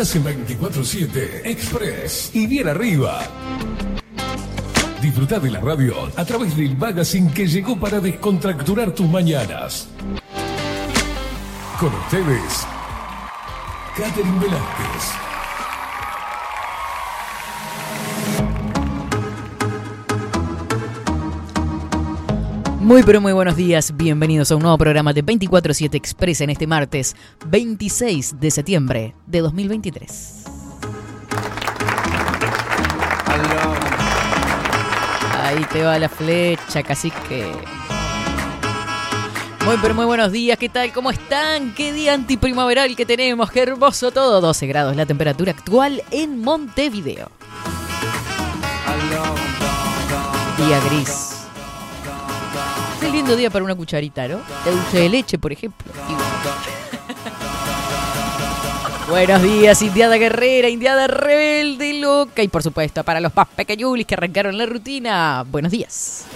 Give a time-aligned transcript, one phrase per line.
[0.00, 3.20] Estás en 24-7 Express y bien arriba.
[5.02, 9.88] Disfruta de la radio a través del magazine que llegó para descontracturar tus mañanas.
[11.78, 12.66] Con ustedes,
[13.94, 15.29] Catherine Velázquez.
[22.90, 26.66] Muy pero muy buenos días, bienvenidos a un nuevo programa de 24-7 Express en este
[26.66, 27.14] martes
[27.46, 30.44] 26 de septiembre de 2023.
[35.40, 37.52] Ahí te va la flecha, casi que...
[39.64, 40.92] Muy pero muy buenos días, ¿qué tal?
[40.92, 41.72] ¿Cómo están?
[41.76, 43.52] ¿Qué día antiprimaveral que tenemos?
[43.52, 44.40] ¡Qué hermoso todo!
[44.40, 47.30] 12 grados la temperatura actual en Montevideo.
[50.58, 51.29] Día gris.
[53.00, 54.38] Qué lindo día para una cucharita, ¿no?
[54.64, 55.90] De dulce de leche, por ejemplo.
[59.08, 62.42] Buenos días, Indiada Guerrera, Indiada Rebelde, loca.
[62.42, 65.44] Y por supuesto, para los más pequeñulis que arrancaron la rutina.
[65.48, 66.26] Buenos días.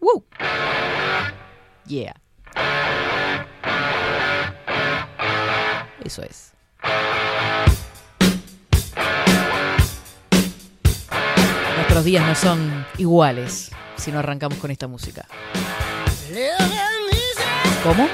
[0.00, 0.24] ¡Woo!
[1.86, 2.16] Yeah.
[6.04, 6.52] Eso es.
[11.94, 15.28] Nuestros días no son iguales si no arrancamos con esta música.
[17.84, 18.08] ¿Cómo?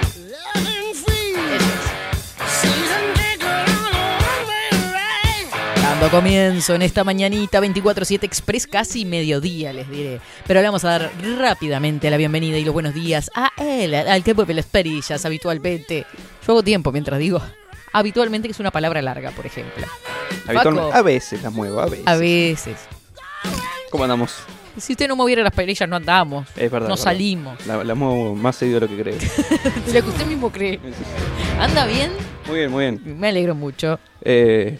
[5.80, 10.20] Dando comienzo en esta mañanita 24-7 Express, casi mediodía les diré.
[10.46, 14.22] Pero le vamos a dar rápidamente la bienvenida y los buenos días a él, al
[14.22, 16.04] que mueve las perillas habitualmente.
[16.46, 17.40] Yo hago tiempo mientras digo
[17.94, 19.86] habitualmente, que es una palabra larga, por ejemplo.
[20.46, 22.06] Habitualmente, a veces las muevo, a veces.
[22.06, 22.99] A veces.
[23.90, 24.36] ¿Cómo andamos?
[24.76, 26.46] Si usted no moviera las perillas, no andamos.
[26.56, 26.88] Es verdad.
[26.88, 27.12] No es verdad.
[27.12, 27.66] salimos.
[27.66, 29.16] La, la muevo más seguido de lo que creo.
[29.86, 30.78] De lo que usted mismo cree.
[31.58, 32.12] ¿Anda bien?
[32.46, 33.18] Muy bien, muy bien.
[33.18, 33.98] Me alegro mucho.
[34.22, 34.78] Eh,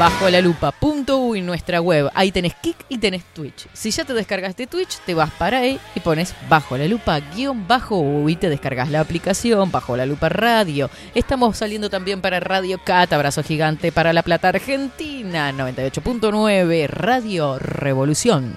[0.00, 2.10] bajo la lupa uy, nuestra web.
[2.14, 3.66] Ahí tenés Kik y tenés Twitch.
[3.74, 7.68] Si ya te descargaste Twitch, te vas para ahí y pones bajo la lupa guion
[7.68, 10.88] bajo uy, te descargas la aplicación bajo la lupa radio.
[11.14, 18.54] Estamos saliendo también para Radio Cat, abrazo gigante para La Plata Argentina, 98.9 Radio Revolución.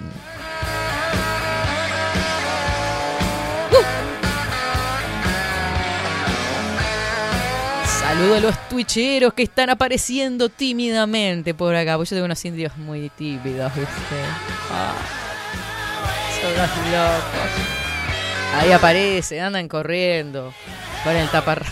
[8.14, 11.96] Saludo a los twitcheros que están apareciendo tímidamente por acá.
[11.96, 13.92] Porque yo tengo unos indios muy tímidos, ¿viste?
[14.70, 14.94] Ah,
[16.40, 17.50] son unos locos.
[18.54, 20.54] Ahí aparecen, andan corriendo.
[21.02, 21.66] Con el taparra.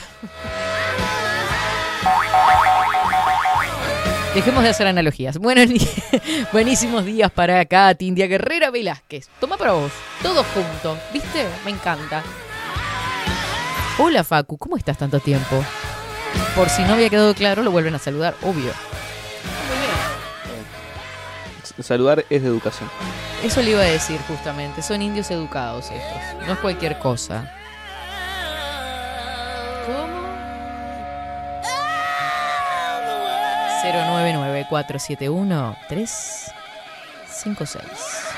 [4.34, 5.38] Dejemos de hacer analogías.
[5.38, 5.62] Bueno,
[6.52, 9.28] buenísimos días para acá, India Guerrera Velázquez.
[9.38, 11.46] Toma para vos, todos juntos, ¿viste?
[11.64, 12.24] Me encanta.
[13.98, 15.64] Hola Facu, ¿cómo estás tanto tiempo?
[16.56, 18.72] Por si no había quedado claro, lo vuelven a saludar, obvio.
[21.62, 22.90] S- Saludar es de educación.
[23.42, 27.50] Eso le iba a decir justamente, son indios educados estos, no es cualquier cosa.
[29.86, 30.22] ¿Cómo?
[37.32, 38.31] 099-471-356.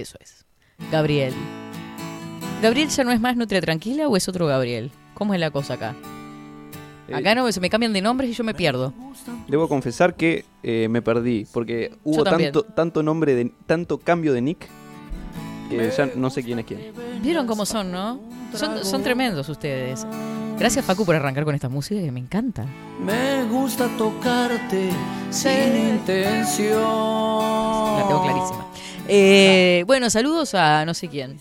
[0.00, 0.46] Eso es.
[0.90, 1.34] Gabriel.
[2.62, 4.90] ¿Gabriel ya no es más Nutria Tranquila o es otro Gabriel?
[5.12, 5.94] ¿Cómo es la cosa acá?
[7.08, 8.94] Eh, Acá no se me cambian de nombres y yo me pierdo.
[9.46, 12.52] Debo confesar que eh, me perdí, porque hubo también.
[12.52, 14.68] tanto, tanto nombre, de, tanto cambio de nick,
[15.68, 16.92] que ya no sé quién es quién.
[17.22, 18.20] ¿Vieron cómo son, no?
[18.54, 20.06] Son, son tremendos ustedes.
[20.58, 22.64] Gracias Facu por arrancar con esta música que me encanta.
[23.04, 24.90] Me gusta tocarte
[25.30, 26.80] sin intención.
[26.80, 28.66] La tengo clarísima.
[29.08, 31.38] Eh, bueno, saludos a no sé quién.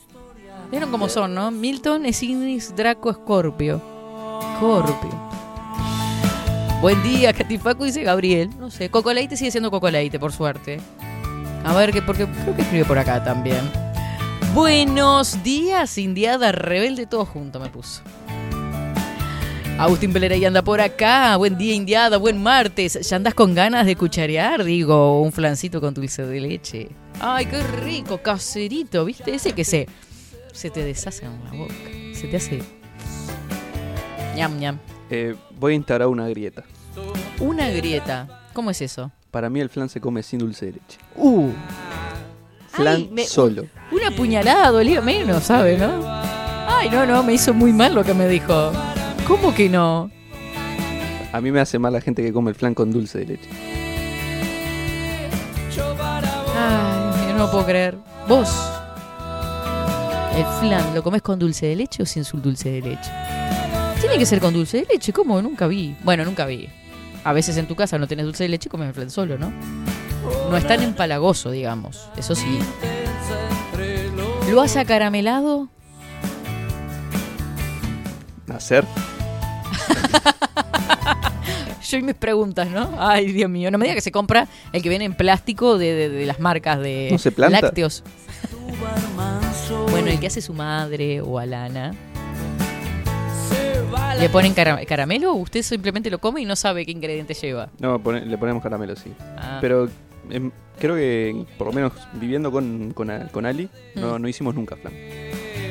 [0.71, 1.49] Vieron cómo son, ¿no?
[1.51, 3.81] Milton, Esinis, Draco, Scorpio.
[4.55, 5.29] Scorpio.
[6.81, 8.49] Buen día, Catifacu, dice Gabriel.
[8.57, 10.79] No sé, Coco Leite sigue siendo Coco Leite, por suerte.
[11.65, 13.59] A ver, que porque creo que escribe por acá también.
[14.53, 18.01] Buenos días, Indiada Rebelde, todo junto me puso.
[19.77, 21.37] Agustín Pelera y anda por acá.
[21.37, 23.07] Buen día, Indiada, buen martes.
[23.09, 24.63] ¿Ya andas con ganas de cucharear?
[24.63, 26.89] Digo, un flancito con dulce de leche.
[27.19, 29.33] Ay, qué rico, caserito, ¿viste?
[29.33, 29.87] Ese que se,
[30.53, 31.73] se te deshace en la boca.
[32.13, 32.61] Se te hace.
[34.35, 34.77] ñam, ñam.
[35.09, 36.63] Eh, voy a instaurar una grieta.
[37.39, 38.49] Una grieta.
[38.53, 39.11] ¿Cómo es eso?
[39.31, 40.97] Para mí el flan se come sin dulce de leche.
[41.15, 41.49] Uh.
[42.69, 43.65] Flan Ay, me- solo.
[43.91, 46.01] Una puñalada dolía menos, ¿sabe, no?
[46.05, 48.71] Ay, no, no, me hizo muy mal lo que me dijo.
[49.27, 50.09] ¿Cómo que no?
[51.31, 53.49] A mí me hace mal la gente que come el flan con dulce de leche.
[57.39, 57.97] No puedo creer.
[58.27, 58.49] Vos,
[60.35, 63.09] el flan, ¿lo comes con dulce de leche o sin su dulce de leche?
[64.01, 65.41] Tiene que ser con dulce de leche, ¿cómo?
[65.41, 65.95] Nunca vi.
[66.03, 66.67] Bueno, nunca vi.
[67.23, 69.37] A veces en tu casa no tenés dulce de leche y comes el flan solo,
[69.37, 69.53] ¿no?
[70.49, 72.09] No es tan empalagoso, digamos.
[72.17, 72.59] Eso sí.
[74.51, 75.69] ¿Lo has acaramelado?
[78.47, 78.83] Nacer.
[81.87, 82.95] Yo y mis preguntas, ¿no?
[82.99, 83.71] Ay, Dios mío.
[83.71, 86.39] No me diga que se compra el que viene en plástico de, de- de las
[86.39, 87.61] marcas de ¿No se planta?
[87.61, 88.03] lácteos.
[89.91, 91.93] Bueno, el que hace su madre o Alana.
[94.19, 97.69] ¿Le ponen cara- caramelo o usted simplemente lo come y no sabe qué ingrediente lleva?
[97.79, 99.11] No, pone- le ponemos caramelo, sí.
[99.37, 99.89] Ah, Pero
[100.29, 104.21] em, creo que, por lo menos viviendo con, con Ali, no, Mm.
[104.21, 104.93] no hicimos nunca flan.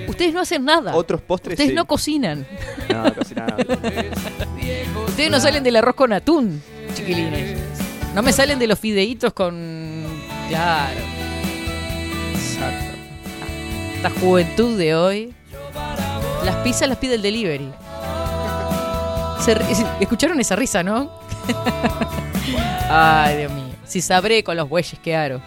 [0.08, 0.94] Ustedes no hacen nada.
[0.94, 1.76] Otros postres Ustedes sí.
[1.76, 2.46] no cocinan.
[2.88, 3.56] No, casi nada.
[5.06, 6.62] Ustedes no salen del arroz con atún,
[6.94, 7.58] chiquilines.
[8.14, 10.04] No me salen de los fideitos con...
[10.48, 11.00] Claro.
[12.34, 12.96] Exacto.
[13.96, 15.34] Esta juventud de hoy.
[16.44, 17.70] Las pizzas las pide el delivery.
[19.40, 19.56] Se
[20.00, 21.10] ¿Escucharon esa risa, no?
[22.90, 23.64] Ay, Dios mío.
[23.84, 25.40] Si sabré con los bueyes que aro.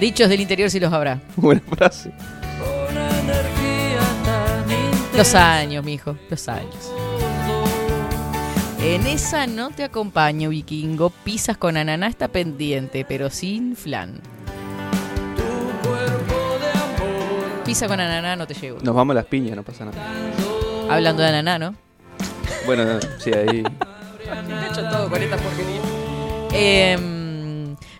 [0.00, 1.20] Dichos del interior si los habrá.
[1.36, 2.12] Buena frase.
[5.16, 6.92] Los años, mijo, los años.
[8.80, 11.10] En esa no te acompaño, vikingo.
[11.10, 14.20] Pizzas con ananá está pendiente, pero sin flan.
[15.34, 17.64] Tu cuerpo de amor.
[17.64, 18.78] Pizza con ananá no te llevo.
[18.82, 19.96] Nos vamos a las piñas, no pasa nada.
[20.90, 21.74] Hablando de ananá, ¿no?
[22.66, 23.64] Bueno, sí, ahí.
[24.70, 25.80] hecho todo con esta porquería.
[26.52, 27.15] Em,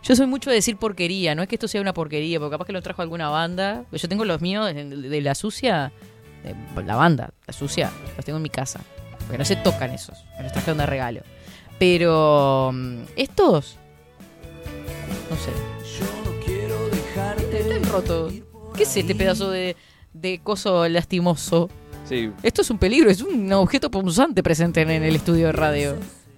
[0.07, 2.67] yo soy mucho de decir porquería, no es que esto sea una porquería, porque capaz
[2.67, 3.85] que lo trajo alguna banda.
[3.93, 5.93] Yo tengo los míos de, de la sucia,
[6.45, 8.81] de la banda, la sucia, los tengo en mi casa.
[9.19, 11.21] Porque no se tocan esos, me los trajeron de regalo.
[11.79, 13.77] Pero mm, estos,
[15.31, 15.51] no sé,
[15.99, 17.59] Yo no quiero dejarte.
[17.61, 18.33] están rotos.
[18.77, 19.75] ¿Qué es este pedazo de,
[20.13, 21.69] de coso lastimoso?
[22.09, 25.97] Sí, Esto es un peligro, es un objeto punzante presente en el estudio de radio.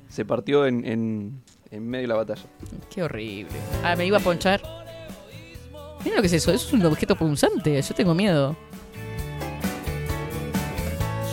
[0.08, 2.42] se partió en, en, en medio de la batalla.
[2.90, 3.52] Qué horrible.
[3.82, 4.60] Ah, me iba a ponchar.
[6.04, 8.56] Mira lo que es eso, eso es un objeto punzante, yo tengo miedo.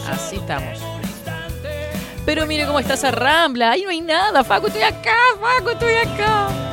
[0.10, 0.80] Así estamos.
[2.26, 5.94] Pero mire cómo está esa rambla, ahí no hay nada, Facu, estoy acá, Facu, estoy
[5.94, 6.65] acá.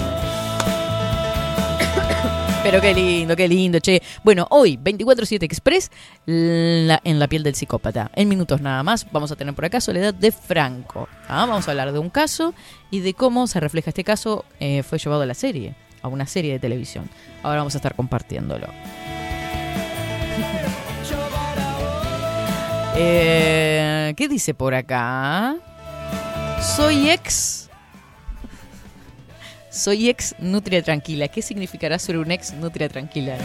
[2.63, 4.01] Pero qué lindo, qué lindo, che.
[4.23, 5.91] Bueno, hoy, 24-7 Express,
[6.27, 8.11] en la piel del psicópata.
[8.15, 11.09] En minutos nada más, vamos a tener por acá Soledad de Franco.
[11.29, 12.55] Ah, Vamos a hablar de un caso
[12.91, 14.45] y de cómo se refleja este caso.
[14.61, 17.11] eh, fue llevado a la serie, a una serie de televisión.
[17.43, 18.69] Ahora vamos a estar compartiéndolo.
[22.95, 25.57] Eh, ¿Qué dice por acá?
[26.77, 27.62] Soy ex.
[29.73, 31.29] Soy ex nutria tranquila.
[31.29, 33.39] ¿Qué significará ser un ex nutria tranquila?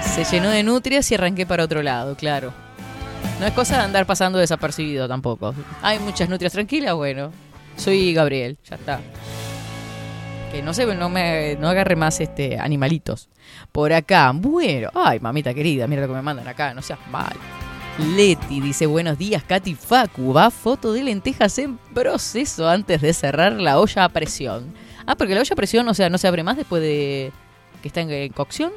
[0.00, 2.54] Se llenó de nutrias y arranqué para otro lado, claro.
[3.40, 5.56] No es cosa de andar pasando desapercibido tampoco.
[5.82, 7.32] Hay muchas nutrias tranquilas, bueno.
[7.76, 9.00] Soy Gabriel, ya está.
[10.52, 13.28] Que no se no me no agarre más este animalitos.
[13.72, 17.32] Por acá, bueno, ay mamita querida, mira lo que me mandan acá, no seas mal.
[17.98, 20.32] Leti dice buenos días, Katy Facu.
[20.32, 24.72] Va foto de lentejas en proceso antes de cerrar la olla a presión.
[25.06, 27.32] Ah, porque la olla a presión, o sea, no se abre más después de
[27.80, 28.72] que está en, cocción.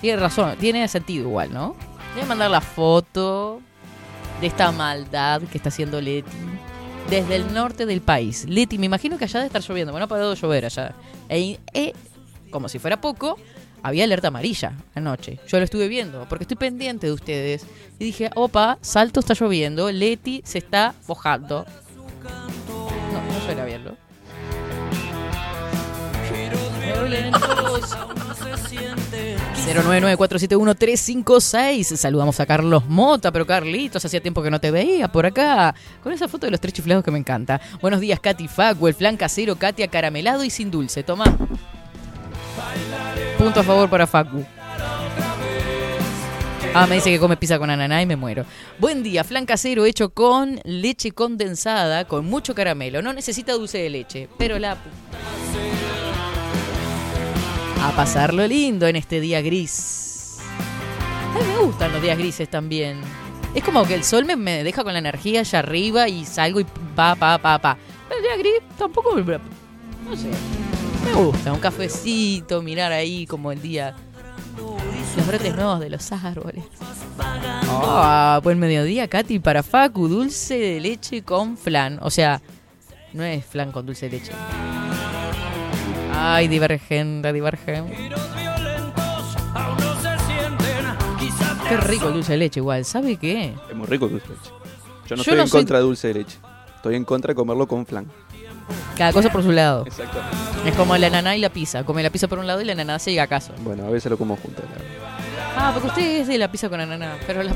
[0.00, 1.76] Tiene razón, tiene sentido igual, ¿no?
[2.14, 3.60] Voy a mandar la foto
[4.40, 6.30] de esta maldad que está haciendo Leti
[7.10, 8.46] desde el norte del país.
[8.48, 9.92] Leti, me imagino que allá debe estar lloviendo.
[9.92, 10.94] Bueno, ha parado de llover allá.
[11.28, 11.92] E- e,
[12.50, 13.38] como si fuera poco,
[13.82, 15.38] había alerta amarilla anoche.
[15.46, 17.66] Yo lo estuve viendo porque estoy pendiente de ustedes.
[17.98, 21.66] Y dije, opa, Salto está lloviendo, Leti se está mojando.
[23.12, 24.03] No, no suele verlo.
[29.74, 31.96] 099-471-356.
[31.96, 35.74] Saludamos a Carlos Mota, pero Carlitos, hacía tiempo que no te veía por acá.
[36.02, 37.60] Con esa foto de los tres chiflados que me encanta.
[37.80, 41.02] Buenos días, Katy Facu, el flan casero, Katia caramelado y sin dulce.
[41.02, 41.24] Toma.
[43.38, 44.44] Punto a favor para Facu.
[46.76, 48.44] Ah, me dice que come pizza con ananá y me muero.
[48.80, 53.00] Buen día, flan casero hecho con leche condensada, con mucho caramelo.
[53.00, 54.76] No necesita dulce de leche, pero la...
[57.84, 60.38] A pasarlo lindo en este día gris.
[61.34, 63.02] A mí me gustan los días grises también.
[63.54, 66.64] Es como que el sol me, deja con la energía allá arriba y salgo y
[66.64, 67.76] pa, pa, pa, pa.
[68.08, 69.14] Pero el día gris tampoco...
[69.14, 70.30] No sé.
[71.04, 73.94] Me gusta, un cafecito, mirar ahí como el día...
[75.18, 76.64] Los brotes nuevos de los árboles.
[77.68, 81.98] Ah, buen mediodía, Katy, para Facu, dulce de leche con flan.
[82.00, 82.40] O sea,
[83.12, 84.32] no es flan con dulce de leche.
[86.16, 88.10] Ay, divergente, divergente.
[91.68, 93.54] Qué rico el dulce de leche igual, ¿sabe qué?
[93.70, 94.50] Es muy rico el dulce de leche.
[95.06, 96.38] Yo no Yo estoy no en soy- contra de dulce de leche.
[96.76, 98.06] Estoy en contra de comerlo con flan.
[98.96, 99.84] Cada cosa por su lado.
[99.86, 100.18] Exacto.
[100.64, 101.84] Es como la ananá y la pizza.
[101.84, 103.52] Come la pizza por un lado y la ananá se llega a caso.
[103.58, 104.64] Bueno, a veces lo como juntos.
[104.64, 104.86] la verdad.
[105.56, 107.16] Ah, porque usted es de la pizza con ananá.
[107.26, 107.52] Pero la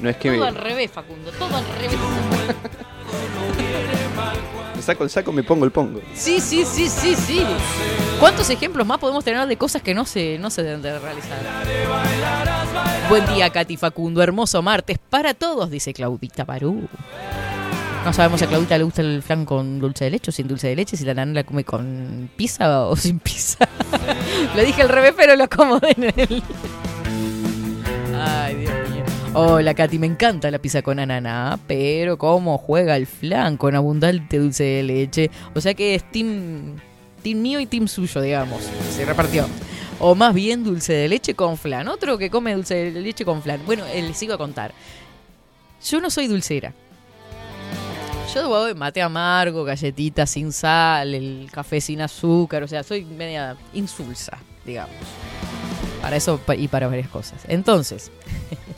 [0.00, 1.30] No es que Todo al revés, Facundo.
[1.32, 1.98] Todo al revés.
[4.78, 6.00] me saco el saco, me pongo el pongo.
[6.14, 7.44] Sí, sí, sí, sí, sí.
[8.20, 11.36] ¿Cuántos ejemplos más podemos tener de cosas que no se, no se deben de realizar?
[13.08, 14.22] Buen día, Katy Facundo.
[14.22, 16.88] Hermoso martes para todos, dice Claudita Barú.
[18.04, 20.46] No sabemos si a Claudita le gusta el flan con dulce de leche o sin
[20.46, 23.68] dulce de leche, si la nana la come con pizza o sin pizza.
[24.54, 26.42] lo dije al revés, pero lo como en él.
[28.14, 28.77] Ay, Dios.
[29.40, 34.36] Hola, Katy, me encanta la pizza con ananá, pero cómo juega el flan con abundante
[34.36, 35.30] dulce de leche.
[35.54, 36.74] O sea que es team,
[37.22, 38.64] team mío y team suyo, digamos.
[38.96, 39.46] Se repartió.
[40.00, 41.86] O más bien dulce de leche con flan.
[41.86, 43.60] Otro que come dulce de leche con flan.
[43.64, 44.74] Bueno, eh, les sigo a contar.
[45.88, 46.74] Yo no soy dulcera.
[48.34, 54.36] Yo mate amargo, galletitas sin sal, el café sin azúcar, o sea, soy media insulsa,
[54.66, 54.96] digamos.
[56.02, 57.40] Para eso y para varias cosas.
[57.46, 58.10] Entonces,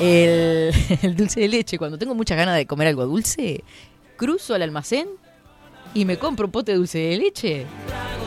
[0.00, 3.62] el, el dulce de leche, cuando tengo muchas ganas de comer algo dulce,
[4.16, 5.08] cruzo al almacén
[5.94, 7.66] y me compro un pote de dulce de leche.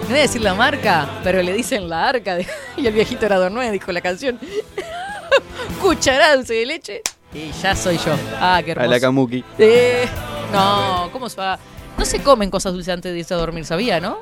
[0.03, 2.35] No voy a decir la marca, pero le dicen la arca.
[2.35, 2.47] de-
[2.77, 4.39] y el viejito era Dornué, dijo la canción.
[5.81, 7.01] Cucharada de dulce de leche.
[7.33, 8.13] Y ya soy yo.
[8.39, 9.01] Ah, qué A la hermoso.
[9.01, 9.43] kamuki.
[9.57, 10.05] Eh,
[10.51, 11.57] no, ¿cómo se va?
[11.97, 14.17] No se comen cosas dulces antes de irse a dormir, sabía, ¿no?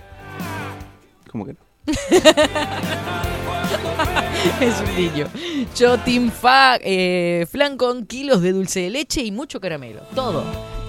[1.32, 1.60] ¿Cómo que no?
[4.62, 5.28] es un niño.
[5.76, 10.02] Yo, Team Fa, eh, flan con kilos de dulce de leche y mucho caramelo.
[10.16, 10.44] Todo.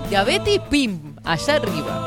[0.09, 2.07] Diabetes, pim, allá arriba.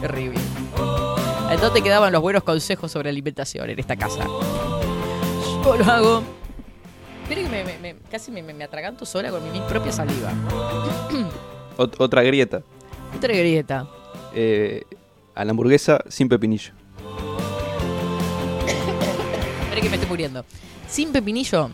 [0.00, 0.40] Terrible.
[1.50, 4.24] Entonces te quedaban los buenos consejos sobre alimentación en esta casa.
[5.64, 6.22] Yo lo hago.
[7.22, 10.32] Espera que me, me- me- casi me, me- atraganto sola con mi propia saliva.
[11.76, 12.62] Ot- otra grieta.
[13.16, 13.86] Otra grieta.
[14.34, 14.82] Eh,
[15.34, 16.72] a la hamburguesa sin pepinillo.
[19.76, 20.44] Espera que me estoy muriendo.
[20.88, 21.70] Sin pepinillo.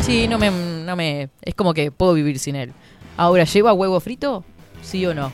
[0.00, 1.30] Sí, no me, no me.
[1.42, 2.72] Es como que puedo vivir sin él.
[3.16, 4.44] Ahora, ¿lleva huevo frito?
[4.82, 5.32] ¿Sí o no?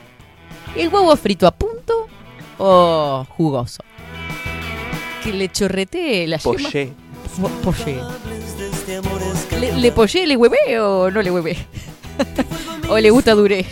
[0.77, 2.07] ¿El huevo frito a punto
[2.59, 3.83] o jugoso?
[5.23, 6.53] Que le chorretee la yema.
[6.63, 6.93] Poché.
[7.41, 7.99] Po- Poché.
[9.59, 11.57] ¿Le, le pollé, le huevé o no le huevé?
[12.89, 13.67] ¿O le gusta duré?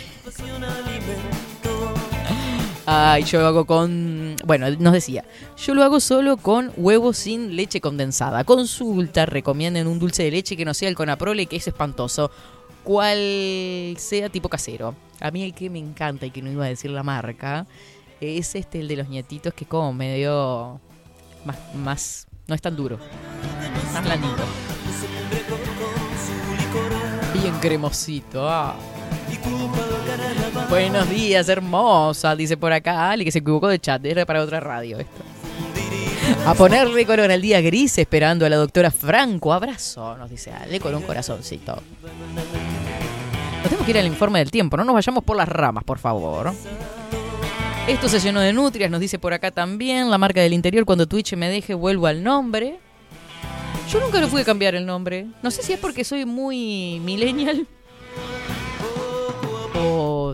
[2.85, 4.35] Ay, yo lo hago con...
[4.45, 5.23] Bueno, nos decía,
[5.57, 8.43] yo lo hago solo con huevos sin leche condensada.
[8.43, 12.29] Consulta, recomienden un dulce de leche que no sea el Conaprole, que es espantoso.
[12.83, 14.95] Cual sea tipo casero.
[15.21, 17.65] A mí el que me encanta y que no iba a decir la marca
[18.19, 20.81] es este, el de los nietitos, que como medio...
[21.45, 22.27] Más, más...
[22.47, 22.99] No es tan duro.
[23.93, 24.43] Más blandito.
[27.33, 28.49] Bien cremosito.
[28.49, 28.75] ah.
[30.69, 34.59] Buenos días, hermosa, dice por acá Ali, que se equivocó de chat, era para otra
[34.59, 35.23] radio esto.
[36.45, 39.53] A ponerle color al día gris, esperando a la doctora Franco.
[39.53, 41.75] Abrazo, nos dice Ale, con un corazoncito.
[41.75, 45.99] Nos tenemos que ir al informe del tiempo, no nos vayamos por las ramas, por
[45.99, 46.53] favor.
[47.87, 50.09] Esto se llenó de nutrias, nos dice por acá también.
[50.09, 52.79] La marca del interior, cuando Twitch me deje, vuelvo al nombre.
[53.91, 55.27] Yo nunca le pude cambiar el nombre.
[55.41, 57.67] No sé si es porque soy muy millennial.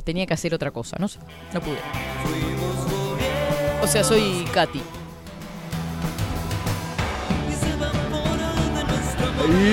[0.02, 1.20] Tenía que hacer otra cosa, no sé.
[1.54, 1.78] No pude.
[3.82, 4.82] O sea, soy Katy.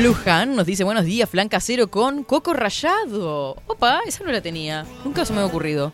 [0.03, 3.57] Luján nos dice buenos días, flan casero con coco rallado.
[3.67, 4.87] Opa, esa no la tenía.
[5.05, 5.93] Nunca se me ha ocurrido.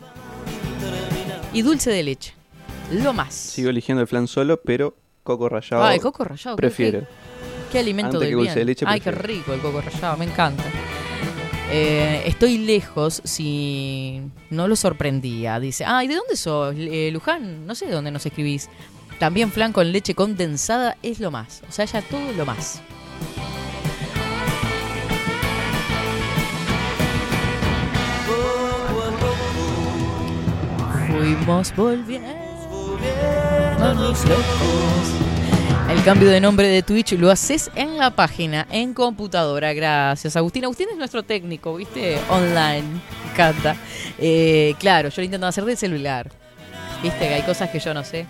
[1.52, 2.34] Y dulce de leche.
[2.92, 3.34] Lo más.
[3.34, 5.82] Sigo eligiendo el flan solo, pero coco rallado.
[5.84, 6.56] Ah, el coco rallado.
[6.56, 7.00] prefiero.
[7.00, 7.06] Qué,
[7.72, 8.58] qué alimento Antes del que dulce bien.
[8.58, 10.64] de leche, Ay, qué rico el coco rallado, me encanta.
[11.74, 15.58] Eh, estoy lejos si no lo sorprendía.
[15.58, 17.66] Dice, ay, ¿de dónde sos, eh, Luján?
[17.66, 18.68] No sé de dónde nos escribís.
[19.18, 21.62] También flan con leche condensada es lo más.
[21.66, 22.82] O sea, ya todo lo más.
[31.08, 32.28] Fuimos volviendo
[33.94, 35.31] locos.
[35.90, 39.72] El cambio de nombre de Twitch lo haces en la página, en computadora.
[39.72, 40.64] Gracias, Agustín.
[40.64, 42.18] Agustín es nuestro técnico, ¿viste?
[42.30, 42.84] Online.
[43.30, 43.76] Encanta.
[44.18, 46.30] Eh, claro, yo lo intento hacer de celular.
[47.02, 47.18] ¿Viste?
[47.18, 48.26] Que hay cosas que yo no sé.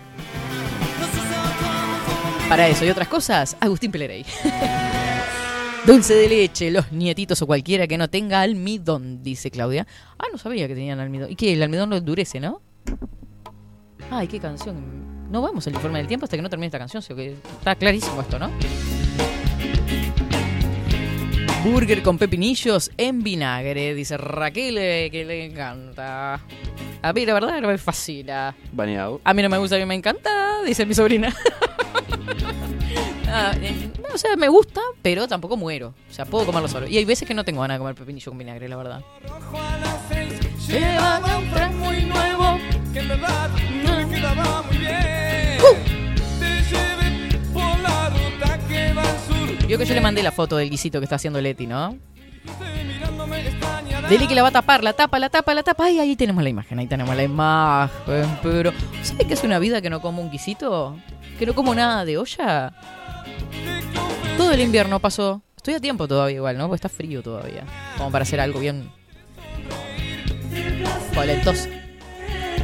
[2.49, 4.25] Para eso y otras cosas, Agustín Pelerey.
[5.85, 9.85] Dulce de leche, los nietitos o cualquiera que no tenga almidón, dice Claudia.
[10.17, 11.31] Ah, no sabía que tenían almidón.
[11.31, 12.61] ¿Y que El almidón lo endurece, ¿no?
[14.09, 15.12] Ay, qué canción.
[15.29, 17.75] No vamos al informe del tiempo hasta que no termine esta canción, sino que está
[17.75, 18.51] clarísimo esto, ¿no?
[21.63, 26.41] Burger con pepinillos en vinagre, dice Raquel, eh, que le encanta.
[27.01, 28.53] A mí la verdad no me fascina.
[28.71, 29.21] Baneado.
[29.23, 31.33] A mí no me gusta, a mí me encanta, dice mi sobrina.
[33.35, 35.95] Ah, eh, o sea, me gusta, pero tampoco muero.
[36.07, 36.87] O sea, puedo comerlo solo.
[36.87, 39.03] Y hay veces que no tengo ganas de comer pepinillo con vinagre, la verdad.
[40.67, 42.59] Llevaba un tren muy nuevo
[42.93, 43.49] que en verdad
[43.83, 44.82] no me quedaba muy
[49.67, 51.97] Vio que yo le mandé la foto del guisito que está haciendo Leti, ¿no?
[54.09, 55.85] Dele que la va a tapar, la tapa, la tapa, la tapa.
[55.85, 58.37] Ay, ahí tenemos la imagen, ahí tenemos la imagen.
[58.43, 60.97] Pero, ¿sabe que es una vida que no como un guisito?
[61.39, 62.73] Que no como nada de olla.
[64.37, 65.41] Todo el invierno pasó.
[65.55, 66.67] Estoy a tiempo todavía igual, ¿no?
[66.67, 67.63] Porque está frío todavía.
[67.97, 68.91] Como para hacer algo bien...
[71.15, 71.69] Polentoso.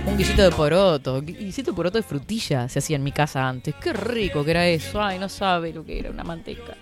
[0.10, 1.22] Un guisito de poroto.
[1.22, 3.76] Guisito de poroto de frutilla se hacía en mi casa antes.
[3.76, 5.02] Qué rico que era eso.
[5.02, 6.76] Ay, no sabe lo que era una manteca.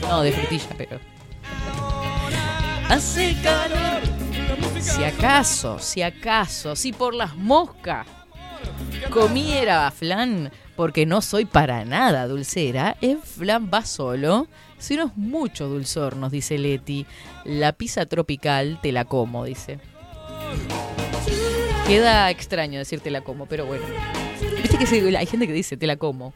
[0.00, 0.98] No, de frutilla, pero...
[2.88, 4.02] Hace calor.
[4.80, 8.06] Si acaso, si acaso, si por las moscas
[9.10, 15.16] comiera flan, porque no soy para nada dulcera, el flan va solo, si no es
[15.16, 17.06] mucho dulzor, nos dice Leti.
[17.44, 19.78] La pizza tropical te la como, dice.
[21.86, 23.84] Queda extraño decir te la como, pero bueno.
[24.62, 26.32] Viste que hay gente que dice te la como.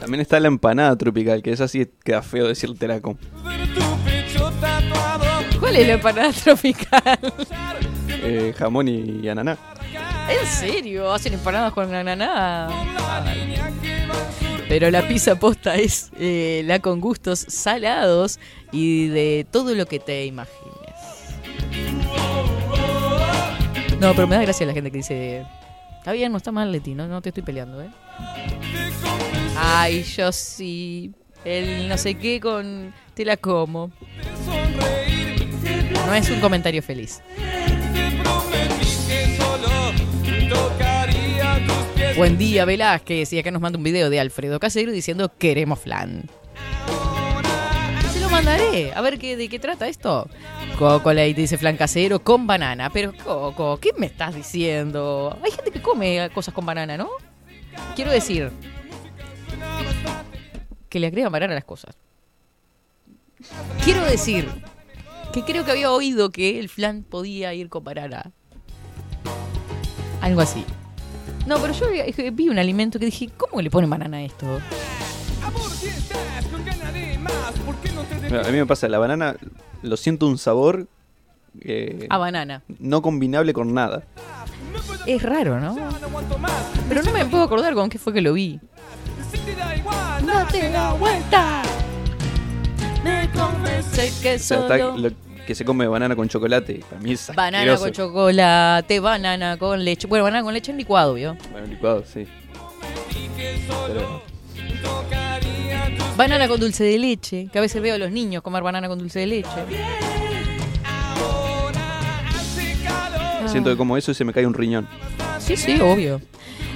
[0.00, 2.46] También está la empanada tropical, que es así, queda feo.
[2.46, 5.24] Ver tu pecho tatuado.
[5.60, 7.18] ¿Cuál es la empanada tropical?
[8.08, 9.58] Eh, jamón y, y ananá.
[10.28, 11.12] ¿En serio?
[11.12, 12.68] ¿Hacen empanadas con ananá?
[12.68, 13.34] La.
[14.68, 18.40] Pero la pizza posta es eh, la con gustos salados
[18.72, 20.83] y de todo lo que te imagines.
[24.04, 25.46] No, pero me da gracia la gente que dice...
[25.96, 27.88] Está bien, no está mal, Leti, no, no te estoy peleando, ¿eh?
[29.56, 31.14] Ay, yo sí.
[31.42, 32.92] El no sé qué con...
[33.14, 33.90] Te la como.
[36.06, 37.22] No es un comentario feliz.
[42.18, 43.32] Buen día, Velázquez.
[43.32, 46.28] Y acá nos manda un video de Alfredo Casero diciendo queremos flan.
[48.34, 48.92] Mandaré.
[48.92, 50.28] A ver qué, de qué trata esto.
[50.76, 52.90] Coco Light dice flan casero con banana.
[52.90, 55.38] Pero Coco, ¿qué me estás diciendo?
[55.40, 57.10] Hay gente que come cosas con banana, ¿no?
[57.94, 58.50] Quiero decir
[60.88, 61.96] que le agrega banana a las cosas.
[63.84, 64.48] Quiero decir
[65.32, 68.32] que creo que había oído que el flan podía ir con banana.
[70.20, 70.64] Algo así.
[71.46, 71.86] No, pero yo
[72.32, 74.60] vi un alimento que dije, ¿cómo le ponen banana a esto?
[78.44, 79.36] A mí me pasa, la banana,
[79.82, 80.86] lo siento un sabor
[81.60, 82.62] eh, A banana.
[82.78, 84.02] no combinable con nada.
[85.06, 85.74] Es raro, ¿no?
[85.74, 85.88] No.
[86.88, 88.58] Pero no me puedo acordar con qué fue que lo vi.
[89.30, 89.38] Si
[90.52, 91.62] te da vuelta.
[93.04, 94.96] Me convence que O sea, está solo...
[94.98, 95.10] lo
[95.46, 96.80] que se come banana con chocolate.
[96.88, 97.82] Para mí es Banana asqueroso.
[97.84, 100.06] con chocolate, banana con leche.
[100.06, 101.36] Bueno, banana con leche en licuado, ¿vio?
[101.52, 102.26] Bueno, licuado, sí.
[103.86, 104.22] Pero-
[106.16, 107.48] Banana con dulce de leche.
[107.52, 109.48] Que a veces veo a los niños comer banana con dulce de leche.
[112.28, 113.48] hace calor.
[113.48, 114.88] Siento que como eso y se me cae un riñón.
[115.38, 116.20] Sí, sí, obvio.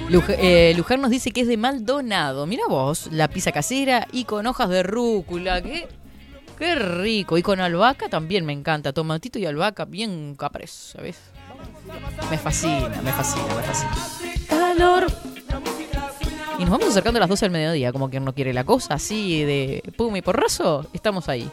[0.09, 2.45] Luj- eh, Luján nos dice que es de Maldonado.
[2.47, 5.61] Mira vos, la pizza casera y con hojas de rúcula.
[5.61, 5.87] ¿Qué?
[6.57, 7.37] Qué rico.
[7.37, 8.91] Y con albahaca también me encanta.
[8.91, 11.17] Tomatito y albahaca bien capres, ¿sabes?
[12.29, 13.91] Me fascina, me fascina, me fascina.
[14.49, 15.07] calor.
[16.59, 18.95] Y nos vamos acercando a las 12 del mediodía, como quien no quiere la cosa,
[18.95, 21.49] así de pum y porrazo, estamos ahí.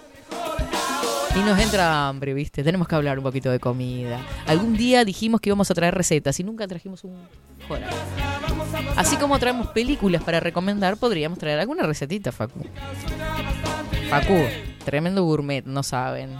[1.36, 2.64] Y nos entra hambre, ¿viste?
[2.64, 4.18] Tenemos que hablar un poquito de comida.
[4.46, 7.14] Algún día dijimos que íbamos a traer recetas y nunca trajimos un
[7.68, 7.88] jora.
[8.96, 12.60] Así como traemos películas para recomendar, podríamos traer alguna recetita, Facu.
[14.08, 14.38] Facu,
[14.84, 16.30] tremendo gourmet, no saben.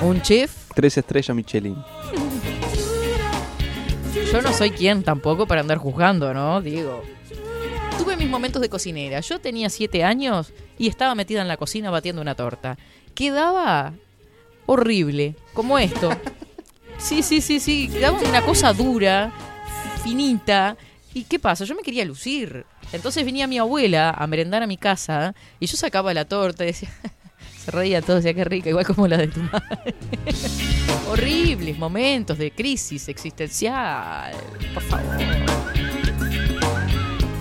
[0.00, 1.76] Un chef Tres estrellas Michelin.
[4.32, 6.62] Yo no soy quien tampoco para andar juzgando, ¿no?
[6.62, 7.02] Digo.
[8.04, 9.20] Tuve mis momentos de cocinera.
[9.20, 12.76] Yo tenía siete años y estaba metida en la cocina batiendo una torta.
[13.14, 13.94] Quedaba
[14.66, 16.10] horrible, como esto.
[16.98, 17.88] Sí, sí, sí, sí.
[17.88, 19.32] Quedaba una cosa dura,
[20.02, 20.76] finita.
[21.14, 21.64] ¿Y qué pasa?
[21.64, 22.66] Yo me quería lucir.
[22.92, 26.68] Entonces venía mi abuela a merendar a mi casa y yo sacaba la torta y
[26.68, 26.90] decía.
[27.64, 29.94] Se reía todo, decía qué rica, igual como la de tu madre.
[31.08, 34.34] Horribles momentos de crisis existencial.
[34.74, 35.16] Por favor.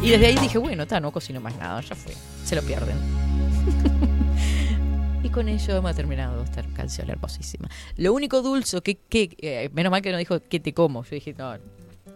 [0.04, 2.14] Y desde ahí dije, bueno, está, no cocino más nada, ya fue.
[2.44, 2.98] Se lo pierden.
[5.24, 7.70] y con ello me ha terminado esta canción hermosísima.
[7.96, 11.04] Lo único dulce que, que eh, menos mal que no dijo que te como.
[11.06, 11.54] Yo dije, no.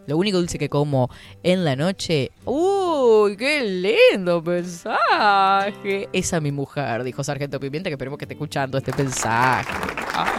[0.06, 1.10] Lo único dulce que como
[1.43, 2.32] en la noche.
[2.45, 6.10] ¡Uy, qué lindo mensaje!
[6.13, 9.69] Esa mi mujer, dijo Sargento Pimienta, que esperemos que esté escuchando este mensaje.
[10.13, 10.34] Ah.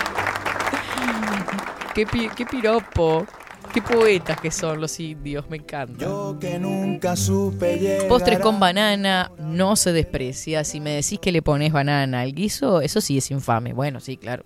[1.94, 3.26] ¡Qué, pi- qué piropo!
[3.72, 5.48] ¡Qué poetas que son los indios!
[5.50, 5.98] Me encanta.
[6.04, 10.64] Yo que nunca supe Postres con a- banana no se desprecia.
[10.64, 13.72] Si me decís que le pones banana al guiso, eso sí es infame.
[13.72, 14.44] Bueno, sí, claro.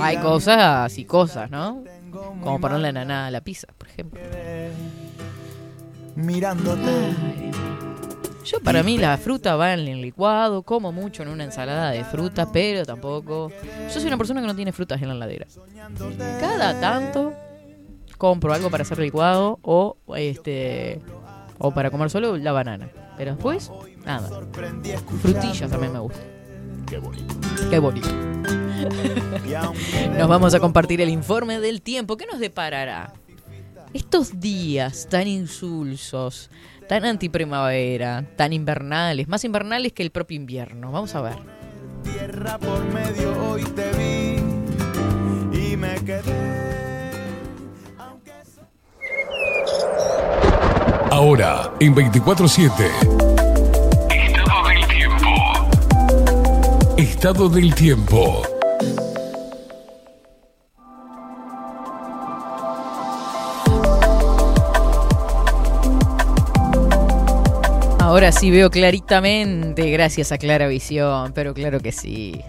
[0.00, 1.84] Hay cosas y cosas, ¿no?
[2.10, 4.20] Como ponerle mal naná a la pizza, por ejemplo.
[6.16, 6.90] Mirándote
[8.44, 12.04] Yo para mí la fruta va en el licuado, como mucho en una ensalada de
[12.04, 13.50] fruta, pero tampoco...
[13.86, 15.46] Yo soy una persona que no tiene frutas en la heladera.
[16.40, 17.32] Cada tanto
[18.22, 21.00] compro algo para hacer licuado o este
[21.58, 22.88] o para comer solo la banana.
[23.16, 23.72] Pero después,
[24.06, 24.30] nada.
[25.20, 26.22] Frutillas también me gustan.
[26.86, 27.34] Qué bonito.
[27.68, 28.08] Qué bonito.
[30.16, 32.16] Nos vamos a compartir el informe del tiempo.
[32.16, 33.12] ¿Qué nos deparará?
[33.92, 36.48] Estos días tan insulsos,
[36.88, 40.92] tan antiprimavera, tan invernales, más invernales que el propio invierno.
[40.92, 41.38] Vamos a ver.
[42.04, 46.91] tierra por medio hoy te vi y me quedé
[51.14, 52.70] Ahora, en 24-7.
[54.08, 55.28] Estado del tiempo.
[56.96, 58.42] Estado del tiempo.
[68.00, 72.40] Ahora sí veo claritamente, gracias a Clara Visión, pero claro que sí.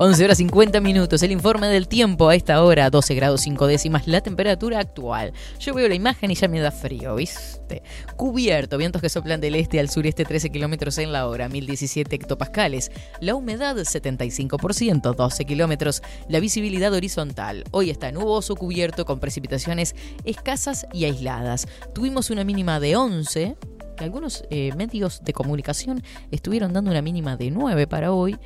[0.00, 4.06] 11 horas 50 minutos, el informe del tiempo a esta hora, 12 grados 5 décimas,
[4.06, 5.32] la temperatura actual.
[5.58, 7.82] Yo veo la imagen y ya me da frío, ¿viste?
[8.14, 12.92] Cubierto, vientos que soplan del este al sureste 13 kilómetros en la hora, 1017 hectopascales.
[13.20, 16.00] La humedad 75%, 12 kilómetros.
[16.28, 17.64] La visibilidad horizontal.
[17.72, 21.66] Hoy está nuboso, cubierto, con precipitaciones escasas y aisladas.
[21.92, 23.56] Tuvimos una mínima de 11.
[23.98, 28.38] Algunos eh, medios de comunicación estuvieron dando una mínima de 9 para hoy.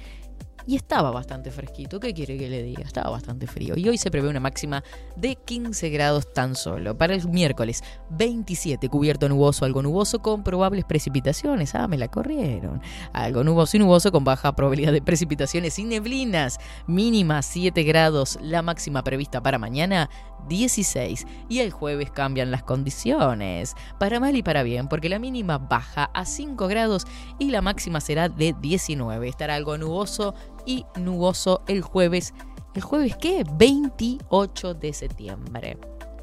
[0.67, 2.01] Y estaba bastante fresquito.
[2.01, 2.83] ¿Qué quiere que le diga?
[2.83, 3.77] Estaba bastante frío.
[3.77, 4.83] Y hoy se prevé una máxima
[5.17, 6.97] de 15 grados tan solo.
[6.97, 11.75] Para el miércoles, 27, cubierto nuboso, algo nuboso con probables precipitaciones.
[11.75, 12.81] Ah, me la corrieron.
[13.13, 16.59] Algo nuboso y nuboso con baja probabilidad de precipitaciones y neblinas.
[16.87, 18.39] Mínima 7 grados.
[18.41, 20.09] La máxima prevista para mañana,
[20.49, 21.27] 16.
[21.49, 23.75] Y el jueves cambian las condiciones.
[23.99, 27.07] Para mal y para bien, porque la mínima baja a 5 grados
[27.39, 29.29] y la máxima será de 19.
[29.29, 30.35] Estará algo nuboso
[30.67, 32.35] y nuboso el jueves.
[32.75, 33.45] ¿El jueves qué?
[33.59, 35.79] 28 de septiembre.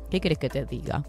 [0.09, 1.03] ¿Qué crees que te diga?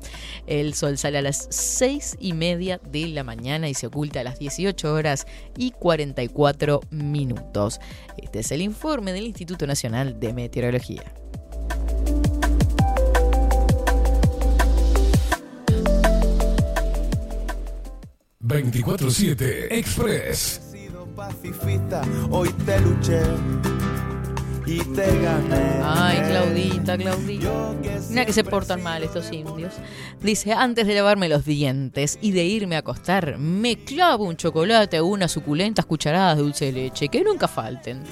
[0.47, 4.25] El sol sale a las 6 y media de la mañana y se oculta a
[4.25, 7.81] las 18 horas y 44 minutos.
[8.19, 11.15] Este es el informe del Instituto Nacional de Meteorología.
[18.43, 20.63] ...24-7 Express...
[20.73, 22.01] sido pacifista
[22.31, 23.21] hoy te luché
[24.65, 27.51] y te gané Ay, Claudita, Claudita.
[28.09, 29.75] Mira que se portan mal estos indios.
[30.23, 35.01] Dice, antes de lavarme los dientes y de irme a acostar, me clavo un chocolate
[35.01, 38.03] o unas suculentas cucharadas de dulce de leche, que nunca falten.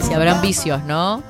[0.00, 1.22] Si habrán vicios, ¿no?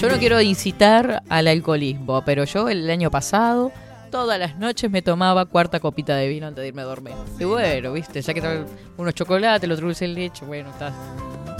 [0.00, 3.72] Yo no quiero incitar al alcoholismo, pero yo el año pasado
[4.10, 7.14] todas las noches me tomaba cuarta copita de vino antes de irme a dormir.
[7.38, 8.64] Y bueno, viste, ya que trae
[8.96, 10.92] unos chocolates, el otro dulce de leche, bueno, está.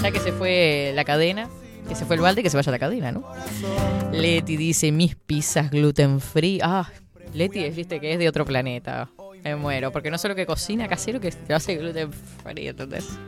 [0.00, 1.48] Ya que se fue la cadena,
[1.88, 3.24] Que se fue el balde, que se vaya la cadena, ¿no?
[4.12, 6.60] Leti dice, mis pizzas gluten free.
[6.62, 6.88] Ah,
[7.34, 9.08] Leti es, viste, que es de otro planeta.
[9.42, 13.18] Me muero, porque no solo que cocina casero, que te hace gluten free, ¿entendés?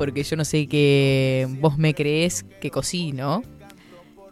[0.00, 3.42] Porque yo no sé que vos me crees que cocino.